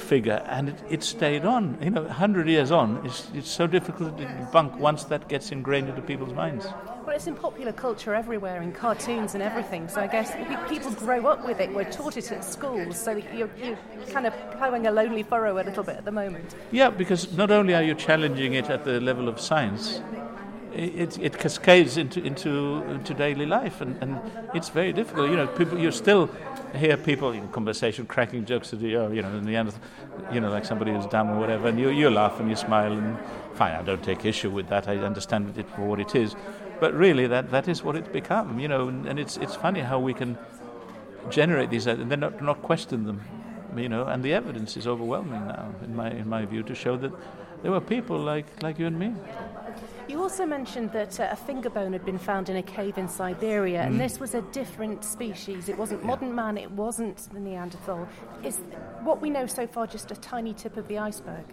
figure, 0.00 0.42
and 0.46 0.70
it, 0.70 0.82
it 0.90 1.02
stayed 1.02 1.44
on. 1.44 1.78
You 1.80 1.90
know, 1.90 2.02
100 2.02 2.48
years 2.48 2.70
on, 2.70 3.04
it's, 3.04 3.28
it's 3.34 3.50
so 3.50 3.66
difficult 3.66 4.18
to 4.18 4.24
debunk 4.24 4.76
once 4.78 5.04
that 5.04 5.28
gets 5.28 5.52
ingrained 5.52 5.88
into 5.88 6.02
people's 6.02 6.32
minds. 6.32 6.66
Well, 7.06 7.14
it's 7.14 7.26
in 7.26 7.34
popular 7.34 7.72
culture 7.72 8.14
everywhere, 8.14 8.62
in 8.62 8.72
cartoons 8.72 9.34
and 9.34 9.42
everything. 9.42 9.88
So 9.88 10.00
I 10.00 10.06
guess 10.06 10.34
people 10.68 10.90
grow 10.92 11.26
up 11.26 11.44
with 11.44 11.60
it. 11.60 11.72
We're 11.74 11.90
taught 11.90 12.16
it 12.16 12.32
at 12.32 12.44
schools, 12.44 13.00
so 13.00 13.12
you're, 13.12 13.50
you're 13.62 13.78
kind 14.10 14.26
of 14.26 14.34
ploughing 14.52 14.86
a 14.86 14.90
lonely 14.90 15.22
furrow 15.22 15.60
a 15.60 15.64
little 15.64 15.84
bit 15.84 15.96
at 15.96 16.04
the 16.04 16.12
moment. 16.12 16.54
Yeah, 16.70 16.90
because 16.90 17.32
not 17.36 17.50
only 17.50 17.74
are 17.74 17.82
you 17.82 17.94
challenging 17.94 18.54
it 18.54 18.70
at 18.70 18.84
the 18.84 19.00
level 19.00 19.28
of 19.28 19.40
science, 19.40 20.00
it, 20.74 21.18
it 21.18 21.38
cascades 21.38 21.96
into, 21.96 22.22
into, 22.22 22.82
into 22.88 23.14
daily 23.14 23.46
life, 23.46 23.80
and, 23.80 23.96
and 24.02 24.20
it's 24.54 24.68
very 24.68 24.92
difficult. 24.92 25.30
You 25.30 25.36
know, 25.36 25.46
people, 25.46 25.78
you're 25.78 25.92
still 25.92 26.30
hear 26.74 26.96
people 26.96 27.30
in 27.30 27.48
conversation 27.48 28.06
cracking 28.06 28.44
jokes 28.44 28.72
at 28.72 28.80
the, 28.80 28.96
oh, 28.96 29.10
you 29.10 29.22
know, 29.22 29.28
in 29.36 29.44
the 29.44 29.56
end, 29.56 29.72
you 30.32 30.40
know, 30.40 30.50
like 30.50 30.64
somebody 30.64 30.92
who's 30.92 31.06
dumb 31.06 31.30
or 31.30 31.38
whatever, 31.38 31.68
and 31.68 31.78
you, 31.78 31.90
you 31.90 32.10
laugh 32.10 32.40
and 32.40 32.50
you 32.50 32.56
smile, 32.56 32.92
and 32.92 33.18
fine, 33.54 33.74
I 33.74 33.82
don't 33.82 34.02
take 34.02 34.24
issue 34.24 34.50
with 34.50 34.68
that. 34.68 34.88
I 34.88 34.96
understand 34.96 35.56
it 35.56 35.68
for 35.70 35.82
what 35.82 36.00
it 36.00 36.14
is. 36.14 36.34
But 36.80 36.92
really, 36.94 37.26
that, 37.28 37.50
that 37.52 37.68
is 37.68 37.82
what 37.82 37.96
it's 37.96 38.08
become, 38.08 38.58
you 38.58 38.68
know, 38.68 38.88
and, 38.88 39.06
and 39.06 39.18
it's, 39.18 39.36
it's 39.36 39.54
funny 39.54 39.80
how 39.80 40.00
we 40.00 40.12
can 40.12 40.36
generate 41.30 41.70
these 41.70 41.86
and 41.86 42.10
then 42.10 42.20
not, 42.20 42.42
not 42.42 42.62
question 42.62 43.04
them, 43.04 43.22
you 43.76 43.88
know, 43.88 44.06
and 44.06 44.22
the 44.22 44.34
evidence 44.34 44.76
is 44.76 44.86
overwhelming 44.86 45.46
now, 45.46 45.72
in 45.82 45.94
my, 45.94 46.10
in 46.10 46.28
my 46.28 46.44
view, 46.44 46.62
to 46.64 46.74
show 46.74 46.96
that 46.96 47.12
there 47.62 47.70
were 47.70 47.80
people 47.80 48.18
like, 48.18 48.62
like 48.62 48.78
you 48.78 48.86
and 48.86 48.98
me. 48.98 49.14
You 50.06 50.20
also 50.20 50.44
mentioned 50.44 50.92
that 50.92 51.18
uh, 51.18 51.28
a 51.30 51.36
finger 51.36 51.70
bone 51.70 51.94
had 51.94 52.04
been 52.04 52.18
found 52.18 52.50
in 52.50 52.56
a 52.56 52.62
cave 52.62 52.98
in 52.98 53.08
Siberia, 53.08 53.80
mm. 53.80 53.86
and 53.86 54.00
this 54.00 54.20
was 54.20 54.34
a 54.34 54.42
different 54.42 55.02
species. 55.02 55.70
It 55.70 55.78
wasn't 55.78 56.04
modern 56.04 56.34
man, 56.34 56.58
it 56.58 56.70
wasn't 56.70 57.16
the 57.32 57.40
Neanderthal. 57.40 58.06
Is 58.42 58.60
what 59.02 59.22
we 59.22 59.30
know 59.30 59.46
so 59.46 59.66
far 59.66 59.86
just 59.86 60.10
a 60.10 60.16
tiny 60.16 60.52
tip 60.52 60.76
of 60.76 60.88
the 60.88 60.98
iceberg? 60.98 61.44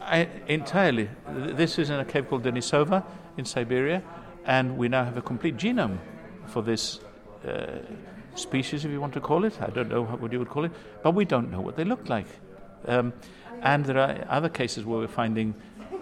I, 0.00 0.28
entirely. 0.46 1.08
This 1.28 1.78
is 1.78 1.90
in 1.90 1.98
a 1.98 2.04
cave 2.04 2.28
called 2.28 2.44
Denisova 2.44 3.04
in 3.36 3.44
Siberia, 3.44 4.02
and 4.44 4.78
we 4.78 4.88
now 4.88 5.04
have 5.04 5.16
a 5.16 5.22
complete 5.22 5.56
genome 5.56 5.98
for 6.46 6.62
this 6.62 7.00
uh, 7.46 7.78
species, 8.36 8.84
if 8.84 8.92
you 8.92 9.00
want 9.00 9.14
to 9.14 9.20
call 9.20 9.44
it. 9.44 9.60
I 9.60 9.70
don't 9.70 9.88
know 9.88 10.04
what 10.04 10.32
you 10.32 10.38
would 10.38 10.50
call 10.50 10.64
it, 10.64 10.72
but 11.02 11.14
we 11.16 11.24
don't 11.24 11.50
know 11.50 11.60
what 11.60 11.76
they 11.76 11.84
look 11.84 12.08
like. 12.08 12.28
Um, 12.86 13.12
and 13.60 13.84
there 13.84 13.98
are 13.98 14.24
other 14.28 14.48
cases 14.48 14.84
where 14.84 15.00
we're 15.00 15.08
finding 15.08 15.52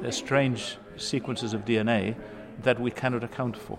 uh, 0.04 0.10
strange 0.10 0.76
sequences 0.98 1.54
of 1.54 1.64
DNA 1.64 2.16
that 2.62 2.80
we 2.80 2.90
cannot 2.90 3.24
account 3.24 3.56
for. 3.56 3.78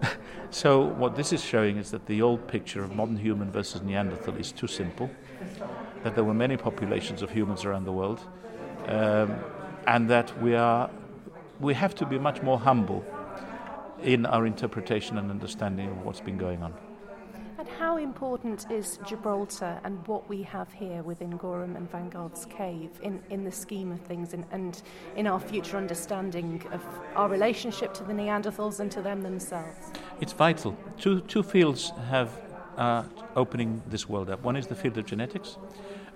so, 0.50 0.80
what 0.80 1.16
this 1.16 1.32
is 1.32 1.44
showing 1.44 1.76
is 1.76 1.90
that 1.90 2.06
the 2.06 2.22
old 2.22 2.46
picture 2.48 2.82
of 2.82 2.94
modern 2.94 3.16
human 3.16 3.50
versus 3.50 3.82
Neanderthal 3.82 4.36
is 4.36 4.52
too 4.52 4.66
simple, 4.66 5.10
that 6.02 6.14
there 6.14 6.24
were 6.24 6.34
many 6.34 6.56
populations 6.56 7.22
of 7.22 7.30
humans 7.30 7.64
around 7.64 7.84
the 7.84 7.92
world, 7.92 8.20
um, 8.86 9.36
and 9.86 10.08
that 10.08 10.40
we, 10.40 10.54
are, 10.54 10.90
we 11.60 11.74
have 11.74 11.94
to 11.96 12.06
be 12.06 12.18
much 12.18 12.42
more 12.42 12.58
humble 12.58 13.04
in 14.02 14.26
our 14.26 14.46
interpretation 14.46 15.18
and 15.18 15.30
understanding 15.30 15.90
of 15.90 16.04
what's 16.04 16.20
been 16.20 16.38
going 16.38 16.62
on. 16.62 16.74
How 17.78 17.98
important 17.98 18.70
is 18.70 18.98
Gibraltar 19.04 19.78
and 19.84 20.06
what 20.06 20.26
we 20.30 20.42
have 20.44 20.72
here 20.72 21.02
within 21.02 21.36
Gorham 21.36 21.76
and 21.76 21.90
Vanguard's 21.90 22.46
cave 22.46 22.88
in, 23.02 23.22
in 23.28 23.44
the 23.44 23.52
scheme 23.52 23.92
of 23.92 24.00
things 24.00 24.32
and, 24.32 24.46
and 24.50 24.82
in 25.14 25.26
our 25.26 25.38
future 25.38 25.76
understanding 25.76 26.62
of 26.72 26.82
our 27.16 27.28
relationship 27.28 27.92
to 27.94 28.04
the 28.04 28.14
Neanderthals 28.14 28.80
and 28.80 28.90
to 28.92 29.02
them 29.02 29.20
themselves? 29.20 29.92
It's 30.22 30.32
vital. 30.32 30.74
Two, 30.98 31.20
two 31.20 31.42
fields 31.42 31.92
have 32.08 32.30
uh, 32.78 33.02
opening 33.34 33.82
this 33.88 34.08
world 34.08 34.30
up. 34.30 34.42
One 34.42 34.56
is 34.56 34.66
the 34.68 34.74
field 34.74 34.96
of 34.96 35.04
genetics, 35.04 35.58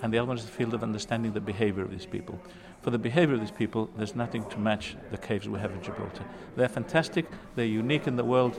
and 0.01 0.15
the 0.15 0.17
other 0.19 0.29
one 0.29 0.39
is 0.39 0.47
the 0.47 0.53
field 0.53 0.73
of 0.73 0.83
understanding 0.83 1.35
the 1.35 1.43
behavior 1.43 1.83
of 1.83 1.91
these 1.91 2.07
people. 2.07 2.41
For 2.81 2.91
the 2.91 2.99
behavior 2.99 3.35
of 3.35 3.41
these 3.41 3.51
people, 3.51 3.91
there's 3.99 4.17
nothing 4.17 4.49
to 4.49 4.59
match 4.59 4.97
the 5.11 5.19
caves 5.19 5.47
we 5.47 5.59
have 5.59 5.73
in 5.73 5.83
Gibraltar. 5.83 6.25
They're 6.57 6.71
fantastic, 6.71 7.27
they're 7.55 7.67
unique 7.67 8.07
in 8.07 8.17
the 8.17 8.25
world. 8.25 8.59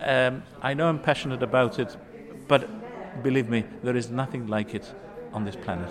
Um, 0.00 0.44
I 0.62 0.74
know 0.74 0.88
I'm 0.88 1.00
passionate 1.00 1.42
about 1.42 1.80
it 1.80 1.96
but 2.48 3.22
believe 3.22 3.48
me, 3.48 3.64
there 3.82 3.96
is 3.96 4.10
nothing 4.10 4.46
like 4.46 4.74
it 4.74 4.92
on 5.32 5.44
this 5.44 5.56
planet. 5.56 5.90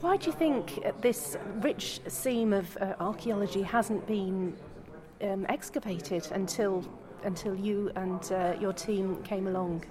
Why 0.00 0.16
do 0.16 0.26
you 0.26 0.32
think 0.32 0.80
this 1.02 1.36
rich 1.60 2.00
seam 2.08 2.52
of 2.52 2.76
uh, 2.78 2.94
archaeology 3.00 3.62
hasn't 3.62 4.06
been 4.06 4.56
um, 5.22 5.44
excavated 5.48 6.28
until 6.32 6.84
until 7.22 7.54
you 7.54 7.90
and 7.96 8.32
uh, 8.32 8.54
your 8.58 8.72
team 8.72 9.22
came 9.22 9.46
along? 9.46 9.84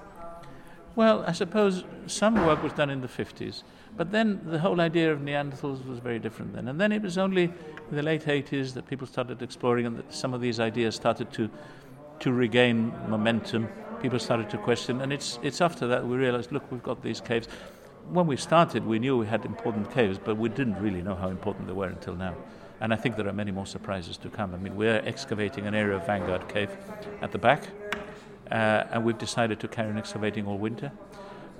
Well, 0.95 1.23
I 1.27 1.31
suppose 1.31 1.83
some 2.07 2.35
work 2.45 2.63
was 2.63 2.73
done 2.73 2.89
in 2.89 3.01
the 3.01 3.07
50s, 3.07 3.63
but 3.95 4.11
then 4.11 4.41
the 4.43 4.59
whole 4.59 4.81
idea 4.81 5.11
of 5.13 5.19
Neanderthals 5.19 5.85
was 5.87 5.99
very 5.99 6.19
different 6.19 6.53
then. 6.53 6.67
And 6.67 6.81
then 6.81 6.91
it 6.91 7.01
was 7.01 7.17
only 7.17 7.43
in 7.43 7.95
the 7.95 8.01
late 8.01 8.23
80s 8.23 8.73
that 8.73 8.87
people 8.87 9.07
started 9.07 9.41
exploring 9.41 9.85
and 9.85 9.97
that 9.97 10.13
some 10.13 10.33
of 10.33 10.41
these 10.41 10.59
ideas 10.59 10.95
started 10.95 11.31
to, 11.33 11.49
to 12.19 12.31
regain 12.31 12.93
momentum 13.07 13.69
people 14.01 14.19
started 14.19 14.49
to 14.49 14.57
question, 14.57 15.01
and 15.01 15.11
it's 15.11 15.39
it's 15.41 15.61
after 15.61 15.87
that 15.87 16.05
we 16.05 16.17
realized, 16.17 16.51
look, 16.51 16.69
we've 16.71 16.83
got 16.83 17.01
these 17.03 17.21
caves. 17.21 17.47
When 18.09 18.25
we 18.25 18.37
started, 18.37 18.85
we 18.85 18.97
knew 18.97 19.17
we 19.17 19.27
had 19.27 19.45
important 19.45 19.91
caves, 19.91 20.17
but 20.17 20.37
we 20.37 20.49
didn't 20.49 20.81
really 20.81 21.01
know 21.01 21.15
how 21.15 21.29
important 21.29 21.67
they 21.67 21.73
were 21.73 21.87
until 21.87 22.15
now. 22.15 22.35
And 22.81 22.93
I 22.93 22.95
think 22.95 23.17
there 23.17 23.27
are 23.27 23.33
many 23.33 23.51
more 23.51 23.65
surprises 23.65 24.17
to 24.17 24.29
come. 24.29 24.55
I 24.55 24.57
mean, 24.57 24.75
we're 24.75 25.01
excavating 25.05 25.67
an 25.67 25.75
area 25.75 25.97
of 25.97 26.05
Vanguard 26.05 26.47
Cave 26.47 26.75
at 27.21 27.31
the 27.31 27.37
back, 27.37 27.63
uh, 28.49 28.85
and 28.91 29.05
we've 29.05 29.17
decided 29.17 29.59
to 29.59 29.67
carry 29.67 29.89
on 29.89 29.97
excavating 29.97 30.47
all 30.47 30.57
winter 30.57 30.91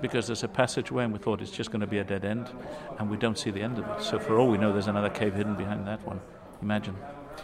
because 0.00 0.26
there's 0.26 0.42
a 0.42 0.48
passageway 0.48 1.04
and 1.04 1.12
we 1.12 1.18
thought 1.18 1.42
it's 1.42 1.50
just 1.50 1.70
going 1.70 1.82
to 1.82 1.86
be 1.86 1.98
a 1.98 2.04
dead 2.04 2.24
end 2.24 2.50
and 2.98 3.10
we 3.10 3.18
don't 3.18 3.38
see 3.38 3.50
the 3.50 3.60
end 3.60 3.78
of 3.78 3.86
it. 3.86 4.02
So 4.02 4.18
for 4.18 4.38
all 4.38 4.48
we 4.48 4.56
know, 4.56 4.72
there's 4.72 4.86
another 4.86 5.10
cave 5.10 5.34
hidden 5.34 5.56
behind 5.56 5.86
that 5.86 6.04
one. 6.06 6.22
Imagine. 6.62 6.96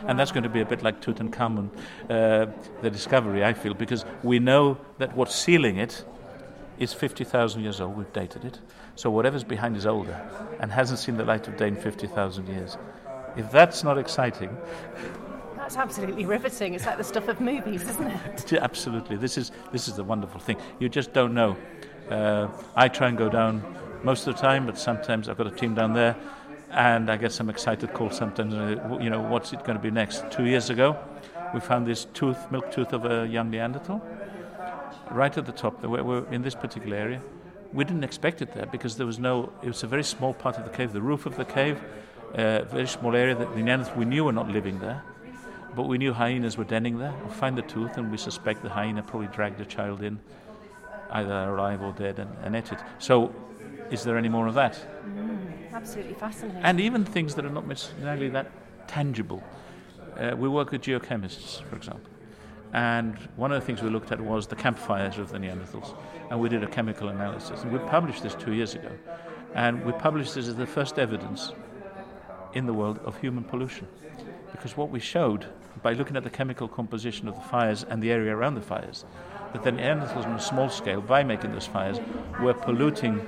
And 0.07 0.19
that's 0.19 0.33
going 0.33 0.43
to 0.43 0.49
be 0.49 0.61
a 0.61 0.67
bit 0.67 0.83
like 0.83 1.01
Tutankhamun, 1.01 1.71
uh, 2.11 2.47
the 2.83 2.91
discovery, 2.91 3.45
I 3.45 3.53
feel, 3.53 3.75
because 3.75 4.05
we 4.23 4.39
know 4.39 4.79
that 4.99 5.17
what's 5.17 5.35
sealing 5.35 5.79
it 5.79 6.05
is 6.79 6.93
50,000 6.93 7.63
years 7.63 7.81
old. 7.81 7.97
We've 7.97 8.13
dated 8.13 8.45
it. 8.45 8.59
So 8.95 9.11
whatever's 9.11 9.45
behind 9.45 9.77
is 9.77 9.87
older 9.87 10.21
and 10.61 10.71
hasn't 10.71 10.99
seen 10.99 11.17
the 11.17 11.25
light 11.25 11.49
of 11.49 11.57
day 11.57 11.69
in 11.69 11.77
50,000 11.77 12.47
years. 12.49 12.77
If 13.37 13.51
that's 13.51 13.85
not 13.85 13.99
exciting. 13.99 14.57
That's 15.57 15.77
absolutely 15.77 16.27
riveting. 16.27 16.75
It's 16.75 16.87
like 16.87 16.97
the 16.97 17.05
stuff 17.05 17.29
of 17.29 17.41
movies, 17.41 17.83
isn't 17.83 18.07
it? 18.07 18.53
Absolutely. 18.63 19.17
This 19.17 19.37
is, 19.37 19.51
this 19.73 19.89
is 19.89 19.97
the 19.97 20.05
wonderful 20.05 20.41
thing. 20.41 20.57
You 20.79 20.89
just 20.89 21.13
don't 21.13 21.35
know. 21.35 21.57
Uh, 22.09 22.49
I 22.77 22.89
try 22.89 23.09
and 23.09 23.19
go 23.19 23.29
down 23.29 23.63
most 24.05 24.27
of 24.27 24.37
the 24.37 24.41
time, 24.41 24.65
but 24.65 24.79
sometimes 24.79 25.29
I've 25.29 25.37
got 25.37 25.49
a 25.49 25.51
team 25.51 25.75
down 25.75 25.93
there 25.93 26.17
and 26.71 27.11
I 27.11 27.17
get 27.17 27.33
some 27.33 27.49
excited 27.51 27.93
calls 27.93 28.17
sometimes. 28.17 28.55
You 29.03 29.11
know, 29.11 29.21
what's 29.21 29.53
it 29.53 29.65
going 29.65 29.77
to 29.77 29.83
be 29.83 29.91
next? 29.91 30.31
Two 30.31 30.45
years 30.45 30.71
ago, 30.71 30.99
we 31.55 31.61
found 31.61 31.87
this 31.87 32.07
tooth, 32.07 32.51
milk 32.51 32.71
tooth 32.71 32.93
of 32.93 33.05
a 33.05 33.27
young 33.27 33.51
Neanderthal, 33.51 34.03
right 35.11 35.37
at 35.37 35.47
the 35.47 35.53
top. 35.53 35.83
We're, 35.83 36.03
we're 36.03 36.27
in 36.33 36.43
this 36.43 36.55
particular 36.55 36.97
area. 36.97 37.23
We 37.73 37.85
didn't 37.85 38.05
expect 38.05 38.43
it 38.43 38.55
there 38.55 38.67
because 38.67 38.97
there 38.97 39.07
was 39.07 39.19
no. 39.19 39.53
It 39.63 39.69
was 39.69 39.83
a 39.83 39.87
very 39.87 40.05
small 40.05 40.35
part 40.35 40.57
of 40.59 40.65
the 40.65 40.71
cave, 40.71 40.93
the 40.93 41.03
roof 41.03 41.27
of 41.27 41.37
the 41.37 41.45
cave, 41.45 41.81
a 42.35 42.63
uh, 42.63 42.65
very 42.65 42.87
small 42.87 43.15
area 43.15 43.35
that 43.35 43.55
the 43.55 43.61
Neanderthals 43.61 43.97
we 43.97 44.05
knew 44.05 44.25
were 44.25 44.33
not 44.33 44.49
living 44.49 44.79
there. 44.79 45.03
but 45.77 45.87
we 45.87 45.99
knew 45.99 46.13
hyenas 46.13 46.57
were 46.57 46.65
denning 46.65 46.99
there. 46.99 47.15
We 47.25 47.31
find 47.35 47.57
the 47.57 47.63
tooth, 47.63 47.99
and 47.99 48.11
we 48.11 48.17
suspect 48.17 48.63
the 48.63 48.71
hyena 48.71 49.03
probably 49.03 49.29
dragged 49.29 49.61
a 49.61 49.67
child 49.67 50.03
in, 50.03 50.19
either 51.11 51.33
alive 51.33 51.83
or 51.83 51.93
dead, 51.93 52.19
and, 52.19 52.31
and 52.43 52.57
ate 52.57 52.73
it. 52.73 52.79
So, 52.99 53.35
is 53.91 54.05
there 54.05 54.17
any 54.17 54.29
more 54.29 54.47
of 54.47 54.55
that? 54.55 54.79
Mm, 55.07 55.73
absolutely 55.73 56.15
fascinating. 56.15 56.63
And 56.63 56.81
even 56.81 57.05
things 57.05 57.35
that 57.35 57.45
are 57.45 57.51
not 57.51 57.67
necessarily 57.67 58.29
that 58.31 58.51
tangible. 58.89 59.43
Uh, 60.17 60.35
we 60.37 60.49
work 60.49 60.71
with 60.71 60.83
geochemists, 60.83 61.63
for 61.63 61.77
example. 61.77 62.11
And 62.73 63.17
one 63.37 63.53
of 63.53 63.61
the 63.61 63.67
things 63.67 63.83
we 63.83 63.91
looked 63.91 64.13
at 64.13 64.21
was 64.21 64.47
the 64.47 64.57
campfires 64.57 65.19
of 65.19 65.31
the 65.31 65.39
Neanderthals. 65.39 65.95
And 66.31 66.41
we 66.41 66.49
did 66.49 66.63
a 66.63 66.67
chemical 66.67 67.09
analysis. 67.09 67.63
And 67.63 67.73
we 67.73 67.79
published 67.79 68.23
this 68.23 68.35
two 68.35 68.53
years 68.53 68.75
ago. 68.75 68.91
And 69.55 69.85
we 69.85 69.93
published 69.93 70.35
this 70.35 70.49
as 70.49 70.57
the 70.57 70.67
first 70.67 70.99
evidence 70.99 71.53
in 72.55 72.67
the 72.67 72.73
world 72.73 72.99
of 73.05 73.21
human 73.21 73.45
pollution. 73.45 73.87
Because 74.53 74.77
what 74.77 74.91
we 74.91 75.01
showed 75.01 75.47
by 75.83 75.93
looking 75.93 76.17
at 76.17 76.25
the 76.25 76.31
chemical 76.31 76.69
composition 76.69 77.29
of 77.29 77.35
the 77.35 77.41
fires 77.43 77.85
and 77.85 78.03
the 78.03 78.11
area 78.11 78.35
around 78.35 78.55
the 78.55 78.63
fires, 78.63 79.05
that 79.53 79.63
the 79.63 79.71
Neanderthals 79.71 80.27
on 80.27 80.33
a 80.33 80.41
small 80.41 80.69
scale, 80.69 81.01
by 81.01 81.23
making 81.23 81.53
those 81.53 81.67
fires, 81.67 81.99
were 82.41 82.55
polluting 82.55 83.27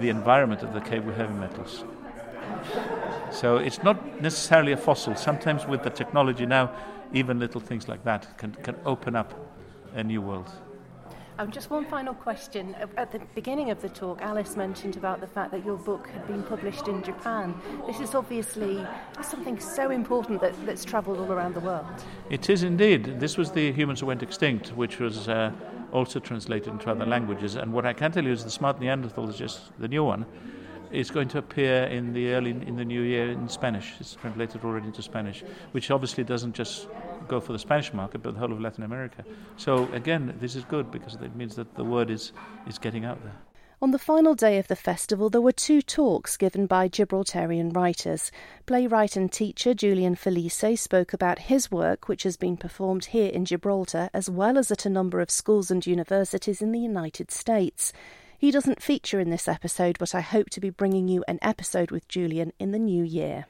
the 0.00 0.08
environment 0.08 0.62
of 0.62 0.72
the 0.72 0.80
cave 0.80 1.04
with 1.04 1.16
heavy 1.16 1.34
metals. 1.34 1.84
So 3.30 3.56
it's 3.56 3.82
not 3.82 4.22
necessarily 4.22 4.72
a 4.72 4.76
fossil. 4.76 5.14
Sometimes 5.16 5.66
with 5.66 5.82
the 5.82 5.90
technology 5.90 6.46
now, 6.46 6.72
even 7.12 7.38
little 7.38 7.60
things 7.60 7.88
like 7.88 8.04
that 8.04 8.38
can, 8.38 8.52
can 8.54 8.76
open 8.84 9.16
up 9.16 9.34
a 9.94 10.02
new 10.02 10.20
world. 10.20 10.50
Um, 11.40 11.52
just 11.52 11.70
one 11.70 11.84
final 11.84 12.14
question. 12.14 12.74
At 12.96 13.12
the 13.12 13.20
beginning 13.36 13.70
of 13.70 13.80
the 13.80 13.88
talk, 13.88 14.20
Alice 14.22 14.56
mentioned 14.56 14.96
about 14.96 15.20
the 15.20 15.28
fact 15.28 15.52
that 15.52 15.64
your 15.64 15.76
book 15.76 16.08
had 16.08 16.26
been 16.26 16.42
published 16.42 16.88
in 16.88 17.00
Japan. 17.00 17.54
This 17.86 18.00
is 18.00 18.16
obviously 18.16 18.84
something 19.22 19.60
so 19.60 19.90
important 19.90 20.40
that, 20.40 20.52
that's 20.66 20.84
travelled 20.84 21.18
all 21.18 21.32
around 21.32 21.54
the 21.54 21.60
world. 21.60 21.86
It 22.28 22.50
is 22.50 22.64
indeed. 22.64 23.20
This 23.20 23.36
was 23.36 23.52
the 23.52 23.70
Humans 23.70 24.00
Who 24.00 24.06
Went 24.06 24.20
Extinct, 24.20 24.70
which 24.70 24.98
was 24.98 25.28
uh, 25.28 25.52
also 25.92 26.20
translated 26.20 26.72
into 26.72 26.90
other 26.90 27.06
languages. 27.06 27.56
And 27.56 27.72
what 27.72 27.86
I 27.86 27.92
can 27.92 28.12
tell 28.12 28.24
you 28.24 28.32
is 28.32 28.44
the 28.44 28.50
Smart 28.50 28.80
Neanderthal 28.80 29.28
is 29.28 29.36
just 29.36 29.72
the 29.78 29.88
new 29.88 30.04
one 30.04 30.26
is 30.90 31.10
going 31.10 31.28
to 31.28 31.38
appear 31.38 31.84
in 31.84 32.12
the 32.12 32.32
early 32.32 32.50
in 32.50 32.76
the 32.76 32.84
new 32.84 33.02
year 33.02 33.30
in 33.30 33.48
Spanish. 33.48 33.94
It's 34.00 34.14
translated 34.14 34.64
already 34.64 34.86
into 34.86 35.02
Spanish, 35.02 35.44
which 35.72 35.90
obviously 35.90 36.24
doesn't 36.24 36.54
just 36.54 36.88
go 37.26 37.40
for 37.40 37.52
the 37.52 37.58
Spanish 37.58 37.92
market, 37.92 38.22
but 38.22 38.34
the 38.34 38.40
whole 38.40 38.52
of 38.52 38.60
Latin 38.60 38.84
America. 38.84 39.24
So 39.56 39.90
again, 39.92 40.34
this 40.40 40.56
is 40.56 40.64
good 40.64 40.90
because 40.90 41.14
it 41.14 41.36
means 41.36 41.56
that 41.56 41.74
the 41.74 41.84
word 41.84 42.10
is 42.10 42.32
is 42.66 42.78
getting 42.78 43.04
out 43.04 43.22
there. 43.22 43.47
On 43.80 43.92
the 43.92 43.98
final 43.98 44.34
day 44.34 44.58
of 44.58 44.66
the 44.66 44.74
festival, 44.74 45.30
there 45.30 45.40
were 45.40 45.52
two 45.52 45.80
talks 45.80 46.36
given 46.36 46.66
by 46.66 46.88
Gibraltarian 46.88 47.70
writers. 47.72 48.32
Playwright 48.66 49.14
and 49.14 49.30
teacher 49.30 49.72
Julian 49.72 50.16
Felice 50.16 50.80
spoke 50.80 51.12
about 51.12 51.38
his 51.38 51.70
work, 51.70 52.08
which 52.08 52.24
has 52.24 52.36
been 52.36 52.56
performed 52.56 53.04
here 53.04 53.30
in 53.30 53.44
Gibraltar, 53.44 54.10
as 54.12 54.28
well 54.28 54.58
as 54.58 54.72
at 54.72 54.84
a 54.84 54.90
number 54.90 55.20
of 55.20 55.30
schools 55.30 55.70
and 55.70 55.86
universities 55.86 56.60
in 56.60 56.72
the 56.72 56.80
United 56.80 57.30
States. 57.30 57.92
He 58.36 58.50
doesn't 58.50 58.82
feature 58.82 59.20
in 59.20 59.30
this 59.30 59.46
episode, 59.46 59.96
but 60.00 60.12
I 60.12 60.22
hope 60.22 60.50
to 60.50 60.60
be 60.60 60.70
bringing 60.70 61.06
you 61.06 61.22
an 61.28 61.38
episode 61.40 61.92
with 61.92 62.08
Julian 62.08 62.52
in 62.58 62.72
the 62.72 62.80
new 62.80 63.04
year. 63.04 63.46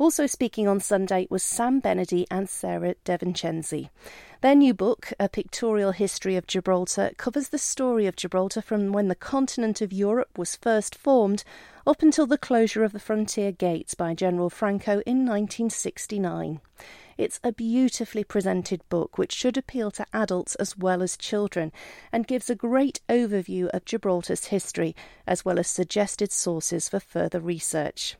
Also 0.00 0.26
speaking 0.26 0.66
on 0.66 0.80
Sunday 0.80 1.26
was 1.28 1.42
Sam 1.42 1.78
Benady 1.82 2.24
and 2.30 2.48
Sarah 2.48 2.94
DeVincenzi. 3.04 3.90
Their 4.40 4.54
new 4.54 4.72
book, 4.72 5.12
A 5.20 5.28
Pictorial 5.28 5.92
History 5.92 6.36
of 6.36 6.46
Gibraltar, 6.46 7.10
covers 7.18 7.50
the 7.50 7.58
story 7.58 8.06
of 8.06 8.16
Gibraltar 8.16 8.62
from 8.62 8.92
when 8.92 9.08
the 9.08 9.14
continent 9.14 9.82
of 9.82 9.92
Europe 9.92 10.38
was 10.38 10.56
first 10.56 10.94
formed 10.94 11.44
up 11.86 12.00
until 12.00 12.26
the 12.26 12.38
closure 12.38 12.82
of 12.82 12.92
the 12.92 12.98
frontier 12.98 13.52
gates 13.52 13.92
by 13.92 14.14
General 14.14 14.48
Franco 14.48 15.02
in 15.04 15.26
1969. 15.26 16.62
It's 17.18 17.38
a 17.44 17.52
beautifully 17.52 18.24
presented 18.24 18.80
book 18.88 19.18
which 19.18 19.34
should 19.34 19.58
appeal 19.58 19.90
to 19.90 20.06
adults 20.14 20.54
as 20.54 20.78
well 20.78 21.02
as 21.02 21.18
children 21.18 21.72
and 22.10 22.26
gives 22.26 22.48
a 22.48 22.54
great 22.54 23.00
overview 23.10 23.68
of 23.74 23.84
Gibraltar's 23.84 24.46
history 24.46 24.96
as 25.26 25.44
well 25.44 25.58
as 25.58 25.68
suggested 25.68 26.32
sources 26.32 26.88
for 26.88 27.00
further 27.00 27.38
research. 27.38 28.16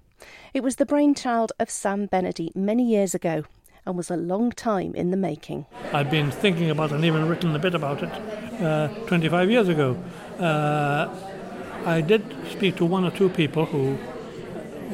It 0.53 0.63
was 0.63 0.77
the 0.77 0.87
brainchild 0.87 1.53
of 1.59 1.71
Sam 1.71 2.09
Benady 2.09 2.55
many 2.55 2.85
years 2.85 3.15
ago 3.15 3.45
and 3.87 3.97
was 3.97 4.11
a 4.11 4.17
long 4.17 4.53
time 4.53 4.95
in 4.95 5.11
the 5.11 5.17
making. 5.17 5.67
I've 5.93 6.11
been 6.11 6.31
thinking 6.31 6.71
about 6.71 6.93
and 6.93 7.05
even 7.05 7.29
written 7.29 7.55
a 7.55 7.59
bit 7.59 7.75
about 7.75 8.03
it 8.03 8.13
uh, 8.63 8.89
25 9.07 9.51
years 9.51 9.69
ago. 9.69 9.97
Uh, 10.39 11.09
I 11.87 12.01
did 12.01 12.23
speak 12.51 12.77
to 12.77 12.85
one 12.85 13.05
or 13.05 13.11
two 13.11 13.29
people 13.31 13.67
who 13.67 13.97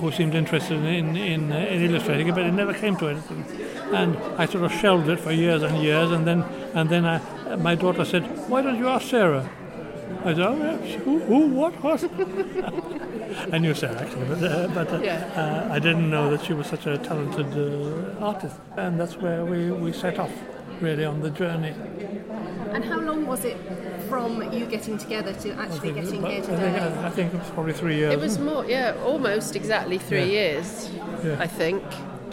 who 0.01 0.13
seemed 0.13 0.35
interested 0.35 0.77
in 0.85 1.17
in, 1.17 1.51
uh, 1.51 1.57
in 1.57 1.83
illustrating 1.83 2.29
it, 2.29 2.35
but 2.35 2.45
it 2.45 2.53
never 2.53 2.75
came 2.75 2.97
to 2.97 3.09
anything. 3.09 3.45
And 3.93 4.17
I 4.37 4.47
sort 4.47 4.65
of 4.65 4.73
shelved 4.73 5.09
it 5.09 5.19
for 5.19 5.33
years 5.33 5.63
and 5.63 5.83
years, 5.83 6.13
and 6.13 6.27
then 6.27 6.43
and 6.75 6.89
then 6.91 7.05
I, 7.05 7.57
my 7.57 7.75
daughter 7.75 8.05
said, 8.05 8.25
"Why 8.49 8.63
don't 8.63 8.77
you 8.77 8.89
ask 8.89 9.09
Sarah?" 9.09 9.49
I 10.25 10.35
said, 10.35 10.41
"Oh, 10.41 10.57
yes. 10.57 11.03
who, 11.03 11.19
who, 11.21 11.49
what, 11.49 11.73
what?" 11.83 12.01
I 13.53 13.59
knew 13.59 13.75
Sarah 13.75 14.01
actually, 14.01 14.25
but 14.27 14.43
uh, 14.43 14.69
but 14.75 14.89
uh, 14.93 14.97
uh, 14.97 15.69
I 15.71 15.79
didn't 15.79 16.11
know 16.11 16.31
that 16.31 16.45
she 16.45 16.53
was 16.53 16.67
such 16.67 16.87
a 16.87 16.99
talented 16.99 17.47
uh, 17.57 18.25
artist, 18.25 18.57
and 18.77 18.99
that's 18.99 19.17
where 19.17 19.45
we 19.45 19.71
we 19.71 19.93
set 19.93 20.19
off, 20.19 20.33
really, 20.81 21.05
on 21.05 21.21
the 21.21 21.31
journey. 21.31 21.75
And 22.73 22.85
how 22.85 23.01
long 23.01 23.27
was 23.27 23.45
it 23.45 23.57
from 24.09 24.53
you 24.53 24.67
getting 24.67 24.99
together 24.99 25.33
to 25.33 25.51
actually 25.53 25.93
getting 25.93 26.21
But 26.23 26.31
here 26.31 26.43
I 26.43 26.47
think, 26.47 26.59
today? 26.61 27.05
I 27.05 27.11
think 27.11 27.35
it 27.35 27.39
was 27.39 27.51
probably 27.51 27.73
three 27.73 27.97
years. 27.97 28.13
It 28.15 28.21
was 28.21 28.39
more, 28.39 28.65
yeah, 28.67 28.95
almost 29.05 29.57
exactly 29.57 29.99
three 29.99 30.21
Yeah. 30.33 30.39
years, 30.39 30.91
Yeah. 31.25 31.37
I 31.41 31.47
think. 31.47 31.83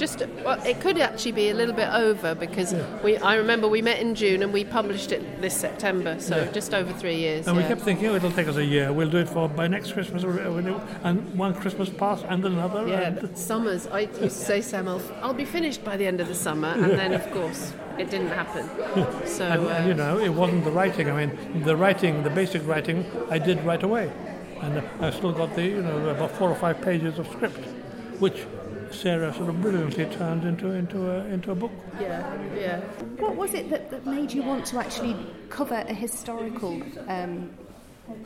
Just 0.03 0.21
well, 0.43 0.61
it 0.65 0.81
could 0.81 0.99
actually 0.99 1.31
be 1.31 1.47
a 1.47 1.53
little 1.53 1.73
bit 1.73 1.87
over 1.87 2.35
because 2.35 2.75
we. 3.05 3.15
I 3.15 3.35
remember 3.35 3.69
we 3.69 3.81
met 3.81 4.01
in 4.01 4.15
June 4.15 4.43
and 4.43 4.51
we 4.51 4.65
published 4.65 5.13
it 5.13 5.39
this 5.39 5.55
September, 5.55 6.19
so 6.19 6.35
Yeah. 6.35 6.51
just 6.51 6.73
over 6.73 6.91
three 6.91 7.15
years. 7.15 7.47
And 7.47 7.55
we 7.55 7.63
kept 7.63 7.79
thinking, 7.79 8.07
oh, 8.07 8.15
it'll 8.15 8.29
take 8.29 8.49
us 8.49 8.57
a 8.57 8.65
year. 8.65 8.91
We'll 8.91 9.09
do 9.09 9.19
it 9.19 9.29
for 9.29 9.47
by 9.47 9.69
next 9.69 9.93
Christmas, 9.93 10.23
and 10.25 11.33
one 11.39 11.53
Christmas 11.53 11.89
passed, 11.89 12.25
and 12.27 12.43
another. 12.43 12.85
Yeah, 12.85 13.15
and 13.15 13.37
summers. 13.37 13.87
I 13.87 14.01
used 14.01 14.19
to 14.19 14.29
say, 14.29 14.59
Sam, 14.59 14.89
I'll, 14.89 15.01
I'll 15.21 15.33
be 15.33 15.45
finished 15.45 15.85
by 15.85 15.95
the 15.95 16.05
end 16.05 16.19
of 16.19 16.27
the 16.27 16.35
summer, 16.35 16.67
and 16.67 16.91
then 16.99 17.13
of 17.13 17.25
course 17.31 17.71
it 17.97 18.09
didn't 18.09 18.33
happen. 18.41 18.69
So 19.25 19.45
and, 19.45 19.67
uh, 19.67 19.87
you 19.87 19.93
know, 19.93 20.19
it 20.19 20.33
wasn't 20.41 20.65
the 20.65 20.71
writing. 20.71 21.09
I 21.09 21.25
mean, 21.25 21.63
the 21.63 21.77
writing, 21.77 22.23
the 22.23 22.29
basic 22.29 22.67
writing, 22.67 23.05
I 23.29 23.37
did 23.37 23.63
right 23.63 23.81
away, 23.81 24.11
and 24.61 24.83
I 24.99 25.11
still 25.11 25.31
got 25.31 25.55
the, 25.55 25.63
you 25.63 25.81
know, 25.81 26.09
about 26.09 26.31
four 26.31 26.49
or 26.49 26.55
five 26.55 26.81
pages 26.81 27.19
of 27.19 27.27
script, 27.27 27.63
which 28.19 28.45
Sarah 28.93 29.33
sort 29.33 29.49
of 29.49 29.61
brilliantly 29.61 30.05
turned 30.05 30.43
into 30.45 30.71
into 30.71 31.09
a 31.11 31.25
into 31.25 31.51
a 31.51 31.55
book. 31.55 31.71
yeah, 31.99 32.33
yeah. 32.55 32.79
What 33.19 33.35
was 33.35 33.53
it 33.53 33.69
that, 33.69 33.89
that 33.91 34.05
made 34.05 34.31
you 34.33 34.43
want 34.43 34.65
to 34.67 34.79
actually 34.79 35.15
cover 35.49 35.75
a 35.87 35.93
historical 35.93 36.81
um, 37.07 37.49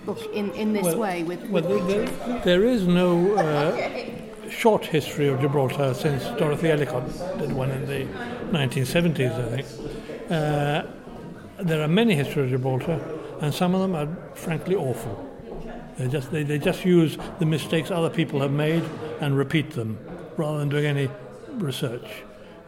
book 0.06 0.20
in, 0.34 0.52
in 0.54 0.74
this 0.74 0.84
Well- 0.84 1.00
way 1.00 1.24
with, 1.24 1.42
Well, 1.50 1.64
with 1.64 1.88
there, 1.88 2.06
there- 2.06 2.40
there 2.44 2.64
is 2.66 2.88
no 2.88 3.36
uh, 3.36 4.50
short 4.50 4.86
history 4.86 5.28
of 5.28 5.40
Gibraltar 5.42 5.94
since 5.94 6.24
Dorothy 6.40 6.70
Ellicott 6.72 7.06
did 7.38 7.52
one 7.54 7.72
in 7.72 7.86
the 7.86 8.06
1970s, 8.58 9.32
I 9.46 9.62
think. 9.62 9.68
Uh, 10.32 10.84
there 11.64 11.82
are 11.82 11.88
many 11.88 12.16
histories 12.16 12.52
of 12.54 12.60
Gibraltar, 12.60 13.00
and 13.42 13.54
some 13.54 13.74
of 13.76 13.82
them 13.82 13.96
are 13.96 14.08
frankly 14.36 14.76
awful. 14.76 15.24
They 15.98 16.08
just 16.08 16.30
they, 16.32 16.44
they 16.44 16.60
just 16.60 16.86
use 16.86 17.18
the 17.40 17.46
mistakes 17.46 17.90
other 17.90 18.10
people 18.12 18.40
have 18.42 18.52
made 18.52 18.84
and 19.20 19.36
repeat 19.36 19.72
them, 19.72 19.98
rather 20.38 20.60
than 20.60 20.70
doing 20.70 20.86
any 20.86 21.10
research. 21.54 22.24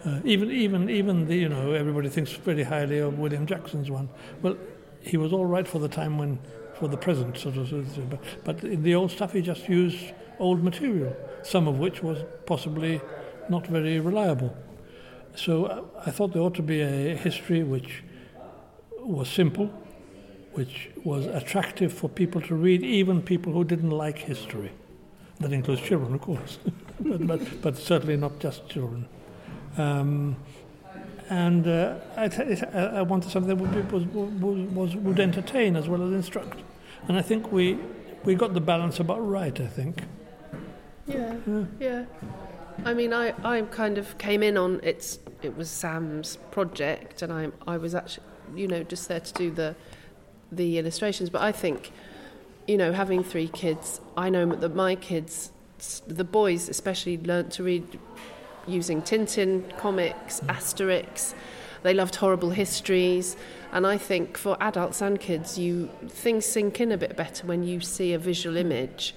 Uh, 0.06 0.20
even 0.24 0.50
even 0.52 0.90
even 0.90 1.28
the 1.28 1.36
you 1.36 1.50
know 1.50 1.74
everybody 1.74 2.10
thinks 2.10 2.32
very 2.32 2.64
highly 2.64 3.00
of 3.00 3.20
William 3.20 3.46
Jackson's 3.46 3.92
one. 3.92 4.10
Well, 4.42 4.58
he 5.02 5.18
was 5.18 5.34
all 5.34 5.46
right 5.46 5.68
for 5.68 5.80
the 5.80 5.90
time 5.90 6.18
when 6.18 6.40
for 6.80 6.88
the 6.88 6.98
present 6.98 7.38
sort 7.38 7.58
of, 7.58 7.68
sort 7.68 7.82
of 7.86 8.10
but, 8.10 8.22
but 8.46 8.64
in 8.64 8.84
the 8.84 8.96
old 8.96 9.12
stuff 9.12 9.34
he 9.34 9.42
just 9.42 9.68
used 9.68 10.14
old 10.40 10.64
material, 10.64 11.16
some 11.44 11.68
of 11.68 11.78
which 11.78 12.02
was 12.02 12.20
possibly 12.46 13.02
not 13.50 13.68
very 13.68 14.00
reliable. 14.00 14.56
So 15.36 15.66
uh, 15.66 15.84
I 16.06 16.12
thought 16.12 16.34
there 16.34 16.42
ought 16.42 16.56
to 16.56 16.64
be 16.64 16.82
a 16.82 17.16
history 17.16 17.64
which 17.64 18.04
was 18.98 19.30
simple, 19.30 19.68
which 20.54 20.90
was 21.04 21.26
attractive 21.28 21.92
for 21.94 22.10
people 22.10 22.42
to 22.42 22.56
read, 22.56 22.84
even 22.84 23.22
people 23.22 23.54
who 23.54 23.64
didn't 23.64 23.92
like 23.92 24.18
history. 24.18 24.72
That 25.40 25.54
includes 25.54 25.82
children, 25.82 26.14
of 26.14 26.22
course, 26.22 26.60
but, 27.00 27.26
but, 27.28 27.62
but 27.62 27.78
certainly 27.78 28.18
not 28.18 28.40
just 28.40 28.68
children. 28.70 29.08
Um, 29.78 30.36
and 31.30 31.68
uh, 31.68 31.96
I, 32.18 32.28
th- 32.28 32.64
I 32.74 32.86
I 32.98 33.02
wanted 33.04 33.32
something 33.32 33.50
that 33.50 33.56
would, 33.64 33.72
be, 33.72 33.82
was, 33.96 34.06
was, 34.08 34.70
was, 34.72 34.96
would 34.96 35.20
entertain 35.20 35.76
as 35.76 35.88
well 35.88 36.02
as 36.06 36.12
instruct. 36.12 36.60
And 37.08 37.18
I 37.18 37.22
think 37.22 37.52
we, 37.52 37.78
we 38.24 38.36
got 38.36 38.54
the 38.54 38.62
balance 38.62 39.00
about 39.00 39.20
right, 39.26 39.60
I 39.60 39.68
think. 39.68 40.04
Yeah, 41.08 41.36
Yeah. 41.48 41.66
yeah. 41.80 42.06
I 42.86 42.94
mean, 42.94 43.14
I, 43.14 43.34
I 43.44 43.62
kind 43.64 43.98
of 43.98 44.18
came 44.18 44.42
in 44.42 44.58
on 44.58 44.80
it's 44.84 45.20
it 45.42 45.58
was 45.58 45.70
Sam's 45.70 46.38
project, 46.50 47.22
and 47.22 47.32
I 47.34 47.50
I 47.68 47.76
was 47.78 47.94
actually 47.94 48.24
you 48.56 48.68
know 48.70 48.84
just 48.84 49.10
there 49.10 49.20
to 49.20 49.34
do 49.34 49.52
the 49.52 49.76
the 50.50 50.78
illustrations. 50.78 51.30
But 51.30 51.42
I 51.42 51.52
think 51.52 51.92
you 52.68 52.78
know 52.78 52.94
having 52.94 53.22
three 53.22 53.50
kids, 53.50 54.00
I 54.16 54.30
know 54.30 54.46
that 54.46 54.76
my 54.76 54.96
kids, 54.96 55.52
the 56.08 56.24
boys 56.24 56.70
especially, 56.70 57.18
learnt 57.18 57.52
to 57.54 57.64
read 57.64 58.00
using 58.68 59.02
Tintin 59.02 59.76
comics, 59.78 60.40
mm. 60.40 60.48
Asterix. 60.48 61.34
They 61.82 61.94
loved 61.94 62.16
horrible 62.16 62.50
histories, 62.50 63.38
and 63.72 63.88
I 63.88 63.98
think 63.98 64.38
for 64.38 64.58
adults 64.60 65.02
and 65.02 65.20
kids, 65.20 65.58
you 65.58 65.90
things 66.08 66.46
sink 66.46 66.82
in 66.82 66.92
a 66.92 66.98
bit 66.98 67.16
better 67.16 67.48
when 67.48 67.64
you 67.64 67.80
see 67.80 68.14
a 68.14 68.20
visual 68.20 68.56
mm. 68.56 68.62
image, 68.62 69.16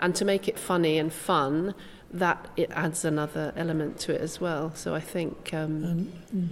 and 0.00 0.14
to 0.14 0.24
make 0.24 0.48
it 0.48 0.58
funny 0.58 0.98
and 0.98 1.12
fun, 1.12 1.74
that 2.12 2.48
it 2.56 2.70
adds 2.72 3.04
another 3.04 3.52
element 3.56 3.98
to 4.00 4.14
it 4.14 4.20
as 4.20 4.40
well. 4.40 4.72
So 4.74 4.94
I 4.94 5.00
think. 5.00 5.52
Um, 5.52 5.84
and, 5.84 6.22
mm, 6.34 6.48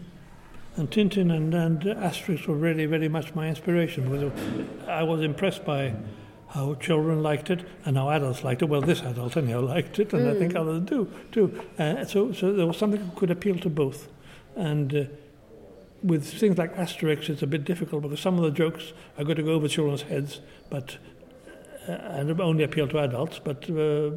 and 0.75 0.90
Tintin 0.90 1.31
and, 1.31 1.55
and 1.55 1.83
Asterix 1.83 2.46
were 2.46 2.57
really 2.57 2.87
very 2.87 3.09
much 3.09 3.35
my 3.35 3.46
inspiration 3.46 4.33
I 4.88 5.03
was 5.03 5.20
impressed 5.20 5.64
by 5.66 5.94
how 6.53 6.75
children 6.75 7.23
liked 7.23 7.49
it 7.49 7.67
and 7.87 7.97
how 7.97 8.11
adults 8.11 8.45
liked 8.45 8.61
it. 8.61 8.67
Well, 8.67 8.83
this 8.83 9.01
adult 9.01 9.37
anyhow 9.37 9.61
liked 9.75 9.99
it, 9.99 10.12
and 10.12 10.23
mm. 10.23 10.37
I 10.37 10.38
think 10.38 10.55
others 10.55 10.83
do 10.83 11.11
too. 11.31 11.61
Uh, 11.79 12.05
so, 12.05 12.33
so 12.33 12.53
there 12.53 12.67
was 12.67 12.77
something 12.77 13.01
that 13.01 13.17
could 13.17 13.31
appeal 13.31 13.59
to 13.59 13.71
both. 13.71 14.09
And 14.55 14.95
uh, 14.95 15.05
with 16.03 16.27
things 16.27 16.59
like 16.59 16.77
Asterix, 16.77 17.31
it's 17.31 17.43
a 17.43 17.47
bit 17.47 17.65
difficult 17.65 18.03
because 18.03 18.21
some 18.21 18.37
of 18.37 18.45
the 18.45 18.51
jokes 18.51 18.93
are 19.17 19.25
going 19.25 19.37
to 19.37 19.43
go 19.43 19.53
over 19.53 19.67
children's 19.67 20.03
heads, 20.03 20.41
but 20.69 20.99
uh, 21.88 21.93
and 21.93 22.38
only 22.38 22.65
appeal 22.65 22.87
to 22.88 22.99
adults. 22.99 23.38
But 23.38 23.71
uh, 23.71 24.11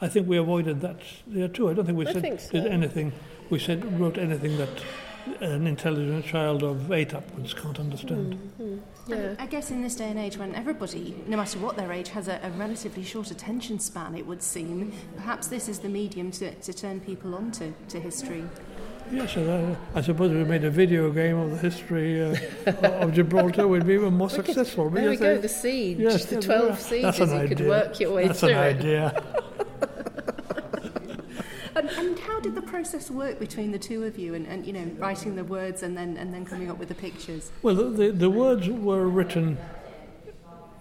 I 0.00 0.08
think 0.08 0.26
we 0.26 0.38
avoided 0.38 0.80
that 0.80 1.00
there 1.26 1.48
too. 1.48 1.68
I 1.68 1.74
don't 1.74 1.84
think 1.84 1.98
we 1.98 2.06
I 2.06 2.12
said 2.12 2.22
think 2.22 2.40
so. 2.40 2.52
did 2.52 2.66
anything. 2.66 3.12
We 3.50 3.58
said 3.58 4.00
wrote 4.00 4.16
anything 4.16 4.56
that 4.56 4.70
an 5.40 5.66
intelligent 5.66 6.24
child 6.26 6.62
of 6.62 6.90
eight 6.92 7.14
upwards 7.14 7.54
can't 7.54 7.78
understand. 7.78 8.38
Mm-hmm. 8.60 8.76
Yeah. 9.06 9.34
I 9.38 9.46
guess 9.46 9.70
in 9.70 9.82
this 9.82 9.96
day 9.96 10.08
and 10.08 10.18
age, 10.18 10.36
when 10.36 10.54
everybody, 10.54 11.14
no 11.26 11.36
matter 11.36 11.58
what 11.58 11.76
their 11.76 11.92
age, 11.92 12.08
has 12.10 12.28
a, 12.28 12.38
a 12.42 12.50
relatively 12.50 13.02
short 13.02 13.30
attention 13.30 13.78
span, 13.78 14.14
it 14.14 14.26
would 14.26 14.42
seem, 14.42 14.92
perhaps 15.16 15.48
this 15.48 15.68
is 15.68 15.78
the 15.80 15.88
medium 15.88 16.30
to, 16.32 16.54
to 16.54 16.72
turn 16.72 17.00
people 17.00 17.34
on 17.34 17.50
to, 17.52 17.72
to 17.88 17.98
history. 18.00 18.44
Yes, 19.12 19.36
uh, 19.36 19.74
I 19.96 20.02
suppose 20.02 20.30
if 20.30 20.36
we 20.36 20.44
made 20.44 20.62
a 20.62 20.70
video 20.70 21.10
game 21.10 21.36
of 21.36 21.50
the 21.50 21.56
history 21.58 22.22
uh, 22.22 22.36
of 23.00 23.12
Gibraltar, 23.12 23.66
we'd 23.66 23.84
be 23.84 23.94
even 23.94 24.14
more 24.14 24.28
We 24.28 24.34
could- 24.36 24.44
successful. 24.46 24.88
there 24.90 25.04
we 25.06 25.10
Yes, 25.12 25.18
go, 25.20 25.38
the 25.38 25.48
siege, 25.48 25.98
yes, 25.98 26.24
the 26.26 26.36
yes, 26.36 26.44
12 26.44 26.68
that's 26.68 26.84
sieges, 26.86 27.20
an 27.20 27.40
you 27.42 27.48
could 27.48 27.56
idea. 27.58 27.68
work 27.68 28.00
your 28.00 28.12
way 28.14 28.26
That's 28.28 28.38
through 28.40 28.50
an 28.50 28.54
it. 28.56 28.78
idea. 28.78 29.24
And, 31.98 32.18
how 32.18 32.40
did 32.40 32.54
the 32.54 32.62
process 32.62 33.10
work 33.10 33.38
between 33.38 33.72
the 33.72 33.78
two 33.78 34.04
of 34.04 34.18
you 34.18 34.34
and, 34.34 34.46
and 34.46 34.64
you 34.66 34.72
know, 34.72 34.84
writing 34.98 35.34
the 35.36 35.44
words 35.44 35.82
and 35.82 35.96
then, 35.96 36.16
and 36.16 36.32
then 36.32 36.44
coming 36.44 36.70
up 36.70 36.78
with 36.78 36.88
the 36.88 36.94
pictures? 36.94 37.50
Well, 37.62 37.74
the, 37.74 37.84
the, 37.84 38.12
the 38.12 38.30
words 38.30 38.68
were 38.68 39.08
written 39.08 39.58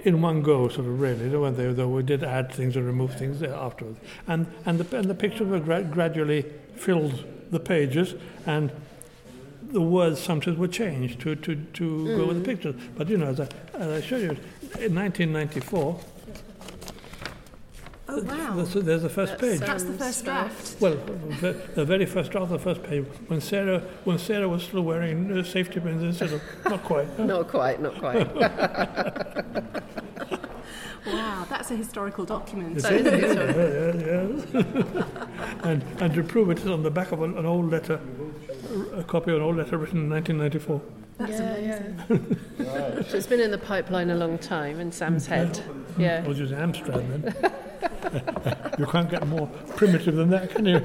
in 0.01 0.21
one 0.21 0.41
go, 0.41 0.67
sort 0.69 0.87
of 0.87 0.99
really. 0.99 1.27
Though 1.29 1.49
they, 1.51 1.73
though 1.73 1.87
we 1.89 2.03
did 2.03 2.23
add 2.23 2.51
things 2.53 2.75
and 2.77 2.85
remove 2.85 3.15
things 3.17 3.41
afterwards, 3.43 3.99
and 4.27 4.47
and 4.65 4.79
the 4.79 4.97
and 4.97 5.09
the 5.09 5.15
pictures 5.15 5.47
were 5.47 5.59
gra- 5.59 5.83
gradually 5.83 6.45
filled 6.75 7.25
the 7.51 7.59
pages, 7.59 8.15
and 8.45 8.71
the 9.71 9.81
words 9.81 10.19
sometimes 10.21 10.57
were 10.57 10.69
changed 10.69 11.19
to 11.21 11.35
to, 11.35 11.55
to 11.55 12.15
go 12.17 12.27
with 12.27 12.37
the 12.37 12.43
Mm. 12.43 12.45
pictures. 12.45 12.75
But 12.95 13.09
you 13.09 13.17
know, 13.17 13.27
as 13.27 13.39
I, 13.41 13.47
as 13.73 14.03
I 14.03 14.07
showed 14.07 14.21
you, 14.21 14.37
in 14.85 14.95
1994. 14.95 15.99
Oh, 18.11 18.23
wow. 18.23 18.55
There's, 18.55 18.73
there's 18.73 19.01
the 19.03 19.09
first 19.09 19.37
page. 19.37 19.59
That's 19.59 19.83
the 19.83 19.93
first 19.93 20.25
draft. 20.25 20.75
Well, 20.79 20.95
the, 21.41 21.53
the 21.75 21.85
very 21.85 22.07
first 22.07 22.31
draft, 22.31 22.49
the 22.49 22.57
first 22.57 22.81
page, 22.81 23.05
when 23.27 23.39
Sarah, 23.39 23.81
when 24.03 24.17
Sarah 24.17 24.49
was 24.49 24.63
still 24.63 24.81
wearing 24.81 25.31
uh, 25.31 25.43
safety 25.43 25.79
pins 25.79 26.01
instead 26.01 26.33
of 26.33 26.41
not 26.65 26.83
quite. 26.83 27.19
Not 27.19 27.47
quite, 27.47 27.79
not 27.81 27.95
quite. 27.99 28.35
Wow, 31.05 31.45
that's 31.49 31.69
a 31.71 31.75
historical 31.75 32.25
document. 32.25 32.77
It's 32.77 32.85
in- 32.85 33.05
yeah, 33.05 33.15
yeah, 33.15 33.93
yeah. 34.53 35.05
and, 35.69 35.83
and 36.01 36.13
to 36.15 36.23
prove 36.23 36.49
it, 36.49 36.57
it's 36.57 36.67
on 36.67 36.81
the 36.83 36.91
back 36.91 37.11
of 37.11 37.21
an, 37.21 37.37
an 37.37 37.45
old 37.45 37.69
letter, 37.69 37.99
a 38.95 39.03
copy 39.03 39.31
of 39.31 39.37
an 39.37 39.43
old 39.43 39.57
letter 39.57 39.77
written 39.77 39.99
in 40.05 40.09
1994. 40.09 40.81
That's 41.17 41.31
yeah, 41.31 41.77
amazing. 41.77 42.37
yeah. 42.59 43.01
so 43.03 43.17
it's 43.17 43.27
been 43.27 43.39
in 43.41 43.51
the 43.51 43.57
pipeline 43.57 44.09
a 44.09 44.15
long 44.15 44.37
time 44.37 44.79
in 44.79 44.91
Sam's 44.91 45.27
head. 45.27 45.61
Yeah. 45.97 46.21
I 46.23 46.27
was 46.27 46.39
using 46.39 46.57
Amstrad 46.57 47.07
then. 47.23 47.51
you 48.79 48.85
can't 48.85 49.09
get 49.09 49.27
more 49.27 49.47
primitive 49.75 50.15
than 50.15 50.29
that, 50.29 50.51
can 50.51 50.65
you? 50.65 50.81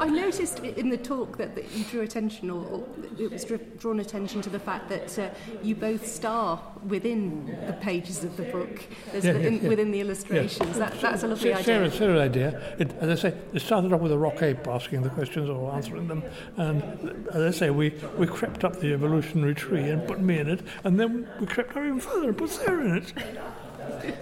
I 0.00 0.08
noticed 0.08 0.58
in 0.58 0.88
the 0.88 0.96
talk 0.96 1.38
that, 1.38 1.54
that 1.54 1.70
you 1.72 1.84
drew 1.84 2.00
attention, 2.00 2.50
or, 2.50 2.64
or 2.66 2.84
it 3.18 3.30
was 3.30 3.44
drawn 3.78 4.00
attention 4.00 4.42
to 4.42 4.50
the 4.50 4.58
fact 4.58 4.88
that 4.88 5.18
uh, 5.18 5.30
you 5.62 5.74
both 5.76 6.06
star 6.06 6.60
within 6.88 7.46
the 7.66 7.74
pages 7.74 8.24
of 8.24 8.36
the 8.36 8.42
book, 8.44 8.82
Yeah, 9.12 9.20
the, 9.20 9.28
yeah, 9.28 9.46
in, 9.46 9.62
yeah. 9.62 9.68
within 9.68 9.90
the 9.92 10.00
illustrations. 10.00 10.78
That, 10.78 11.00
that's 11.00 11.22
a 11.22 11.28
lovely 11.28 11.52
Sa- 11.52 11.58
idea. 11.58 11.64
Sarah, 11.64 11.90
Sarah's 11.90 12.20
idea. 12.20 12.76
It, 12.78 12.92
as 13.00 13.24
I 13.24 13.30
say, 13.30 13.38
it 13.52 13.60
started 13.60 13.92
off 13.92 14.00
with 14.00 14.12
a 14.12 14.18
rock 14.18 14.42
ape 14.42 14.66
asking 14.66 15.02
the 15.02 15.10
questions 15.10 15.48
or 15.48 15.72
answering 15.72 16.08
them, 16.08 16.24
and 16.56 17.26
as 17.32 17.54
I 17.54 17.58
say, 17.58 17.70
we, 17.70 17.90
we 18.18 18.26
crept 18.26 18.64
up 18.64 18.80
the 18.80 18.92
evolutionary 18.92 19.54
tree 19.54 19.88
and 19.90 20.06
put 20.06 20.20
me 20.20 20.38
in 20.38 20.48
it, 20.48 20.60
and 20.82 20.98
then 20.98 21.28
we 21.38 21.46
crept 21.46 21.70
up 21.70 21.84
even 21.84 22.00
further 22.00 22.30
and 22.30 22.38
put 22.38 22.50
Sarah 22.50 22.84
in 22.84 22.96
it. 22.96 23.12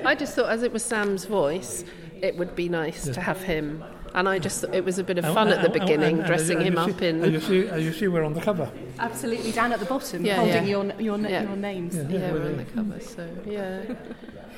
I 0.05 0.15
just 0.15 0.35
thought, 0.35 0.49
as 0.51 0.63
it 0.63 0.73
was 0.73 0.85
Sam's 0.85 1.25
voice, 1.25 1.85
it 2.21 2.37
would 2.37 2.55
be 2.55 2.69
nice 2.69 3.05
to 3.09 3.21
have 3.21 3.43
him. 3.43 3.83
And 4.15 4.29
I 4.29 4.39
just 4.39 4.61
thought 4.61 4.75
it 4.75 4.85
was 4.85 4.99
a 4.99 5.05
bit 5.05 5.17
of 5.17 5.25
And- 5.25 5.35
fun 5.35 5.49
at 5.49 5.61
the 5.63 5.67
and- 5.67 5.75
and- 5.77 5.81
beginning, 5.87 6.19
and- 6.19 6.27
dressing 6.27 6.59
and 6.59 6.67
him 6.67 6.79
up 6.79 6.99
see, 6.99 7.07
in. 7.07 7.25
And 7.25 7.33
you 7.33 7.41
see, 7.41 7.67
and 7.67 7.83
you 7.83 7.93
see, 7.95 8.09
we're 8.09 8.25
on 8.25 8.35
the 8.35 8.43
cover. 8.43 8.71
Absolutely, 8.99 9.53
down 9.53 9.73
at 9.73 9.79
the 9.81 9.87
bottom, 9.87 10.25
Yeah, 10.25 10.37
holding 10.37 10.65
yeah. 10.67 10.71
your 10.71 10.85
your, 10.99 11.19
Yeah. 11.19 11.43
your 11.45 11.57
names. 11.57 11.97
Yeah, 11.97 12.03
yeah, 12.09 12.33
we're 12.33 12.45
on 12.45 12.57
the 12.59 12.65
cover, 12.65 13.01
so 13.01 13.27
yeah. 13.47 13.81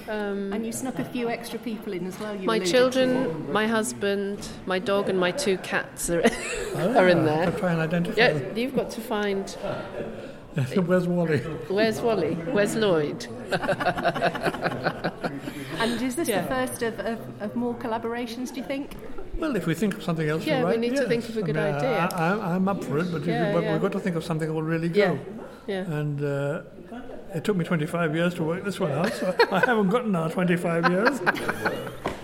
Um, 0.07 0.53
and 0.53 0.67
you 0.67 0.73
snuck 0.73 0.99
a 0.99 1.05
few 1.05 1.31
extra 1.31 1.59
people 1.59 1.95
in 1.95 2.07
as 2.07 2.21
well. 2.21 2.35
You 2.37 2.47
my 2.47 2.57
alluded 2.57 2.71
children, 2.75 3.51
my 3.51 3.67
husband, 3.67 4.47
my 4.67 4.79
dog, 4.79 5.09
and 5.09 5.19
my 5.19 5.31
two 5.31 5.57
cats 5.59 6.11
are, 6.11 6.21
are 6.77 7.09
in 7.09 7.25
there. 7.25 7.45
I'll 7.47 7.53
try 7.59 7.73
and 7.73 7.81
identify 7.81 8.21
Yeah, 8.21 8.33
them. 8.35 8.55
you've 8.59 8.77
got 8.77 8.91
to 8.91 9.01
find. 9.01 9.57
Where's 10.87 11.07
Wally? 11.09 11.39
Where's 11.69 12.01
Wally? 12.01 12.35
Where's 12.35 12.77
Lloyd? 12.77 13.27
And 15.81 16.01
is 16.01 16.15
this 16.17 16.29
Yeah. 16.29 16.43
the 16.43 16.49
first 16.49 16.83
of, 16.83 16.99
of, 17.01 17.19
of 17.43 17.57
more 17.57 17.75
collaborations? 17.75 18.51
Do 18.55 18.61
you 18.61 18.67
think? 18.67 18.97
Well, 19.39 19.57
if 19.57 19.67
we 19.67 19.75
think 19.75 19.95
of 19.95 20.03
something 20.05 20.29
else 20.29 20.47
Yeah, 20.47 20.61
to 20.61 20.65
we 20.67 20.71
write, 20.71 20.81
need 20.81 20.97
to 20.97 21.09
think 21.09 21.29
of 21.29 21.37
a 21.37 21.43
good 21.43 21.57
mean, 21.57 21.65
idea. 21.65 22.09
I, 22.13 22.31
I, 22.31 22.55
I'm 22.55 22.69
up 22.69 22.83
for 22.85 22.99
it, 22.99 23.11
but, 23.11 23.25
Yeah, 23.25 23.53
but 23.53 23.65
yeah. 23.65 23.73
we've 23.73 23.83
got 23.83 23.93
to 23.93 24.01
think 24.01 24.15
of 24.17 24.25
something 24.25 24.47
that 24.49 24.55
will 24.55 24.63
really 24.63 24.89
go. 24.89 25.19
Yeah, 25.67 25.83
yeah. 25.85 25.99
And 25.99 26.23
uh, 26.25 26.63
it 27.35 27.43
took 27.45 27.57
me 27.57 27.65
25 27.65 28.15
years 28.15 28.35
to 28.35 28.45
work 28.45 28.65
this 28.65 28.79
one 28.79 28.93
out, 28.93 29.13
so 29.13 29.35
I 29.51 29.59
haven't 29.61 29.89
got 29.91 30.05
another 30.05 30.33
25 30.33 30.91
years. 30.91 31.21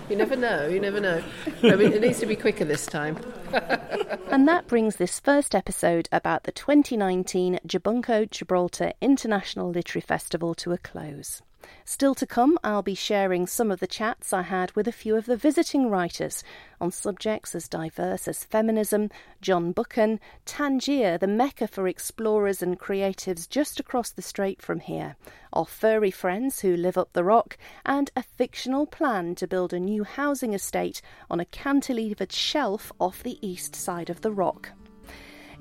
You 0.09 0.17
never 0.17 0.35
know. 0.35 0.67
You 0.67 0.81
never 0.81 0.99
know. 0.99 1.23
I 1.63 1.75
mean, 1.77 1.93
it 1.93 2.01
needs 2.01 2.19
to 2.19 2.25
be 2.25 2.35
quicker 2.35 2.65
this 2.65 2.85
time. 2.85 3.15
And 4.31 4.47
that 4.47 4.65
brings 4.65 4.95
this 4.95 5.19
first 5.19 5.53
episode 5.53 6.07
about 6.09 6.43
the 6.43 6.53
2019 6.53 7.59
Gibunco 7.67 8.23
Gibraltar 8.25 8.93
International 9.01 9.69
Literary 9.69 10.01
Festival 10.01 10.53
to 10.55 10.71
a 10.71 10.77
close. 10.77 11.41
Still 11.85 12.15
to 12.15 12.25
come, 12.25 12.57
I'll 12.63 12.81
be 12.81 12.95
sharing 12.95 13.47
some 13.47 13.71
of 13.71 13.79
the 13.79 13.87
chats 13.87 14.33
I 14.33 14.43
had 14.43 14.71
with 14.73 14.87
a 14.87 14.91
few 14.91 15.15
of 15.15 15.25
the 15.25 15.35
visiting 15.35 15.89
writers 15.89 16.43
on 16.79 16.91
subjects 16.91 17.53
as 17.53 17.67
diverse 17.67 18.27
as 18.27 18.43
feminism, 18.43 19.09
John 19.41 19.71
Buchan, 19.71 20.19
Tangier, 20.45 21.17
the 21.17 21.27
mecca 21.27 21.67
for 21.67 21.87
explorers 21.87 22.61
and 22.61 22.79
creatives 22.79 23.49
just 23.49 23.79
across 23.79 24.11
the 24.11 24.21
strait 24.21 24.61
from 24.61 24.79
here, 24.79 25.15
our 25.53 25.65
furry 25.65 26.11
friends 26.11 26.61
who 26.61 26.75
live 26.75 26.97
up 26.97 27.13
the 27.13 27.23
rock, 27.23 27.57
and 27.85 28.11
a 28.15 28.23
fictional 28.23 28.85
plan 28.85 29.35
to 29.35 29.47
build 29.47 29.73
a 29.73 29.79
new 29.79 30.03
housing 30.03 30.53
estate 30.53 31.01
on 31.29 31.39
a 31.39 31.45
cantilevered 31.45 32.31
shelf 32.31 32.91
off 32.99 33.23
the 33.23 33.39
east 33.45 33.75
side 33.75 34.09
of 34.09 34.21
the 34.21 34.31
rock. 34.31 34.71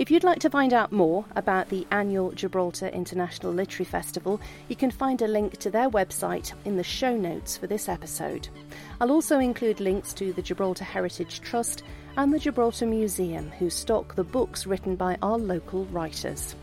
If 0.00 0.10
you'd 0.10 0.24
like 0.24 0.38
to 0.38 0.48
find 0.48 0.72
out 0.72 0.92
more 0.92 1.26
about 1.36 1.68
the 1.68 1.86
annual 1.90 2.30
Gibraltar 2.30 2.86
International 2.86 3.52
Literary 3.52 3.84
Festival, 3.84 4.40
you 4.68 4.74
can 4.74 4.90
find 4.90 5.20
a 5.20 5.28
link 5.28 5.58
to 5.58 5.68
their 5.68 5.90
website 5.90 6.54
in 6.64 6.78
the 6.78 6.82
show 6.82 7.14
notes 7.14 7.58
for 7.58 7.66
this 7.66 7.86
episode. 7.86 8.48
I'll 8.98 9.10
also 9.10 9.40
include 9.40 9.78
links 9.78 10.14
to 10.14 10.32
the 10.32 10.40
Gibraltar 10.40 10.84
Heritage 10.84 11.42
Trust 11.42 11.82
and 12.16 12.32
the 12.32 12.38
Gibraltar 12.38 12.86
Museum, 12.86 13.50
who 13.50 13.68
stock 13.68 14.14
the 14.14 14.24
books 14.24 14.66
written 14.66 14.96
by 14.96 15.18
our 15.20 15.36
local 15.36 15.84
writers. 15.84 16.56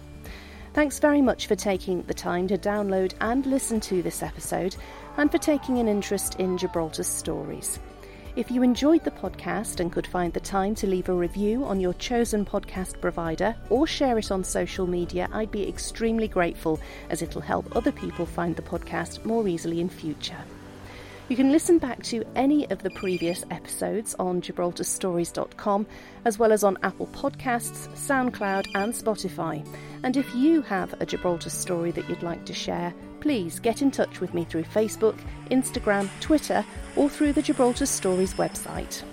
Thanks 0.74 0.98
very 0.98 1.22
much 1.22 1.46
for 1.46 1.56
taking 1.56 2.02
the 2.08 2.16
time 2.16 2.48
to 2.48 2.58
download 2.58 3.14
and 3.22 3.46
listen 3.46 3.80
to 3.82 4.02
this 4.02 4.24
episode, 4.24 4.76
and 5.18 5.32
for 5.32 5.38
taking 5.38 5.78
an 5.78 5.88
interest 5.88 6.40
in 6.40 6.58
Gibraltar's 6.58 7.06
stories. 7.06 7.78
If 8.38 8.52
you 8.52 8.62
enjoyed 8.62 9.04
the 9.04 9.10
podcast 9.10 9.80
and 9.80 9.92
could 9.92 10.06
find 10.06 10.32
the 10.32 10.40
time 10.40 10.76
to 10.76 10.86
leave 10.86 11.10
a 11.10 11.14
review 11.14 11.66
on 11.66 11.80
your 11.80 11.96
chosen 11.96 12.46
podcast 12.46 13.02
provider 13.02 13.56
or 13.72 13.88
share 13.88 14.20
it 14.20 14.30
on 14.30 14.44
social 14.44 14.86
media, 14.86 15.28
I'd 15.34 15.50
be 15.50 15.68
extremely 15.68 16.28
grateful 16.28 16.80
as 17.10 17.24
it'll 17.24 17.42
help 17.42 17.76
other 17.76 17.92
people 17.92 18.28
find 18.28 18.56
the 18.56 18.62
podcast 18.62 19.26
more 19.26 19.48
easily 19.48 19.82
in 19.82 19.90
future. 19.90 20.38
You 21.30 21.36
can 21.36 21.52
listen 21.52 21.80
back 21.80 22.04
to 22.04 22.24
any 22.36 22.70
of 22.70 22.84
the 22.84 22.92
previous 22.92 23.44
episodes 23.50 24.14
on 24.20 24.40
gibraltarstories.com, 24.40 25.88
as 26.24 26.38
well 26.38 26.52
as 26.52 26.64
on 26.64 26.78
Apple 26.84 27.08
Podcasts, 27.08 27.88
SoundCloud, 27.96 28.68
and 28.76 28.94
Spotify. 28.94 29.68
And 30.04 30.16
if 30.16 30.36
you 30.36 30.62
have 30.62 30.94
a 31.02 31.08
Gibraltar 31.08 31.50
story 31.50 31.90
that 31.90 32.08
you'd 32.08 32.22
like 32.22 32.46
to 32.46 32.54
share, 32.54 32.94
please 33.28 33.60
get 33.60 33.82
in 33.82 33.92
touch 33.92 34.22
with 34.22 34.34
me 34.34 34.46
through 34.46 34.64
Facebook, 34.64 35.18
Instagram, 35.52 36.10
Twitter, 36.22 36.64
or 36.96 37.10
through 37.10 37.34
the 37.34 37.42
Gibraltar 37.42 37.86
Stories 37.86 38.36
website. 38.36 39.04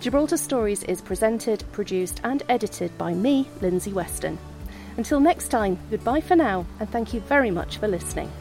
Gibraltar 0.00 0.36
Stories 0.36 0.82
is 0.82 1.00
presented, 1.00 1.62
produced, 1.70 2.20
and 2.24 2.42
edited 2.48 2.90
by 2.98 3.14
me, 3.14 3.46
Lindsay 3.60 3.92
Weston. 3.92 4.36
Until 4.96 5.20
next 5.20 5.50
time, 5.50 5.78
goodbye 5.92 6.20
for 6.20 6.34
now, 6.34 6.66
and 6.80 6.90
thank 6.90 7.14
you 7.14 7.20
very 7.20 7.52
much 7.52 7.78
for 7.78 7.86
listening. 7.86 8.32